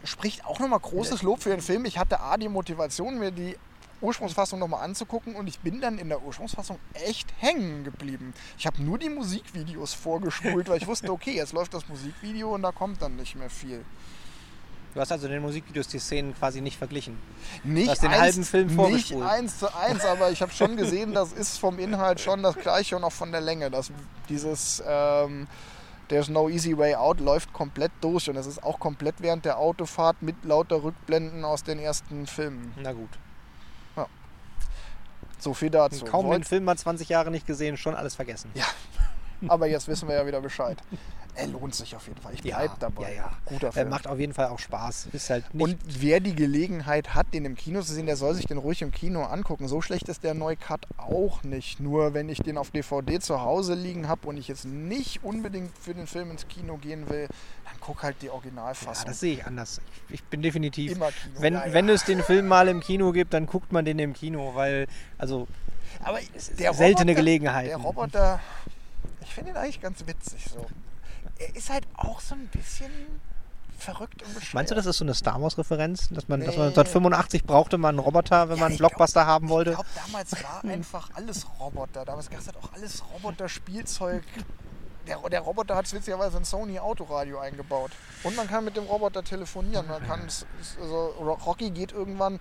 [0.03, 1.85] spricht auch nochmal großes Lob für den Film.
[1.85, 3.55] Ich hatte A, die Motivation, mir die
[4.01, 8.33] Ursprungsfassung nochmal anzugucken und ich bin dann in der Ursprungsfassung echt hängen geblieben.
[8.57, 12.61] Ich habe nur die Musikvideos vorgespult, weil ich wusste, okay, jetzt läuft das Musikvideo und
[12.61, 13.83] da kommt dann nicht mehr viel.
[14.93, 17.17] Du hast also in den Musikvideos die Szenen quasi nicht verglichen.
[17.63, 19.23] Nicht hast den eins, halben Film Nicht vorgespult.
[19.23, 22.95] eins zu eins, aber ich habe schon gesehen, das ist vom Inhalt schon das gleiche
[22.95, 23.69] und auch von der Länge.
[23.69, 23.91] Das,
[24.29, 25.47] dieses ähm,
[26.09, 29.57] There's no easy way out läuft komplett durch und es ist auch komplett während der
[29.59, 32.73] Autofahrt mit lauter Rückblenden aus den ersten Filmen.
[32.81, 33.09] Na gut.
[35.41, 36.03] So viel dazu.
[36.03, 38.51] Kaum den Wollt- Film mal 20 Jahre nicht gesehen, schon alles vergessen.
[38.55, 38.65] Ja.
[39.47, 40.77] Aber jetzt wissen wir ja wieder Bescheid.
[41.35, 42.33] Er lohnt sich auf jeden Fall.
[42.33, 43.13] Ich Ja, bleib dabei.
[43.13, 43.31] ja, ja.
[43.45, 43.89] Guter Er Film.
[43.89, 45.07] macht auf jeden Fall auch Spaß.
[45.13, 45.63] Ist halt nicht.
[45.63, 48.81] Und wer die Gelegenheit hat, den im Kino zu sehen, der soll sich den ruhig
[48.81, 49.67] im Kino angucken.
[49.69, 51.79] So schlecht ist der Neucut auch nicht.
[51.79, 55.71] Nur wenn ich den auf DVD zu Hause liegen habe und ich jetzt nicht unbedingt
[55.77, 57.27] für den Film ins Kino gehen will,
[57.63, 59.05] dann guck halt die ja, Originalfassung.
[59.05, 59.79] das sehe ich anders.
[60.09, 60.91] Ich, ich bin definitiv.
[60.91, 61.35] Immer Kino.
[61.39, 61.73] Wenn, ja, ja.
[61.73, 64.87] wenn es den Film mal im Kino gibt, dann guckt man den im Kino, weil,
[65.17, 65.47] also,
[66.03, 67.67] Aber ist der seltene Roboter- Gelegenheiten.
[67.69, 68.39] Der Roboter,
[69.21, 70.65] ich finde ihn eigentlich ganz witzig so.
[71.39, 72.91] Er ist halt auch so ein bisschen
[73.77, 74.53] verrückt und bescheuert.
[74.53, 76.09] meinst du, das ist so eine Star Wars-Referenz?
[76.09, 76.75] Dass man, dass man Nee.
[76.75, 79.71] 1985 brauchte man einen Roboter, wenn Ja, man einen Blockbuster haben wollte?
[79.71, 82.03] Ich glaube, damals war einfach alles Roboter.
[82.05, 84.23] Damals gab es halt auch alles Roboter-Spielzeug.
[85.07, 87.91] Der, der Roboter hat witzigerweise ein Sony-Autoradio eingebaut.
[88.23, 89.87] Und man kann mit dem Roboter telefonieren.
[89.87, 90.21] Man kann,
[90.79, 92.39] also Ro- Rocky geht irgendwann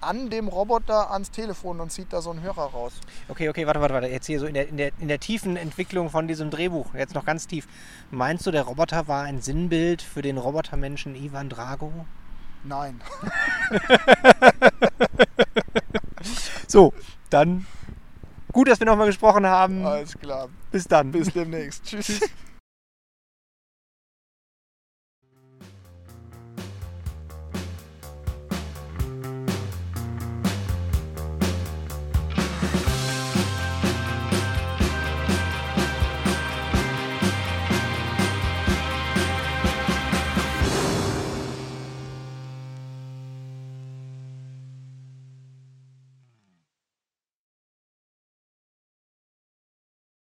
[0.00, 2.92] an dem Roboter ans Telefon und zieht da so einen Hörer raus.
[3.28, 4.06] Okay, okay, warte, warte, warte.
[4.08, 7.14] Jetzt hier so in der, in, der, in der tiefen Entwicklung von diesem Drehbuch, jetzt
[7.14, 7.66] noch ganz tief.
[8.10, 11.92] Meinst du, der Roboter war ein Sinnbild für den Robotermenschen Ivan Drago?
[12.64, 13.00] Nein.
[16.68, 16.92] So,
[17.30, 17.66] dann
[18.52, 19.86] gut, dass wir nochmal gesprochen haben.
[19.86, 20.48] Alles klar.
[20.70, 21.10] Bis dann.
[21.10, 21.84] Bis demnächst.
[21.84, 22.20] Tschüss.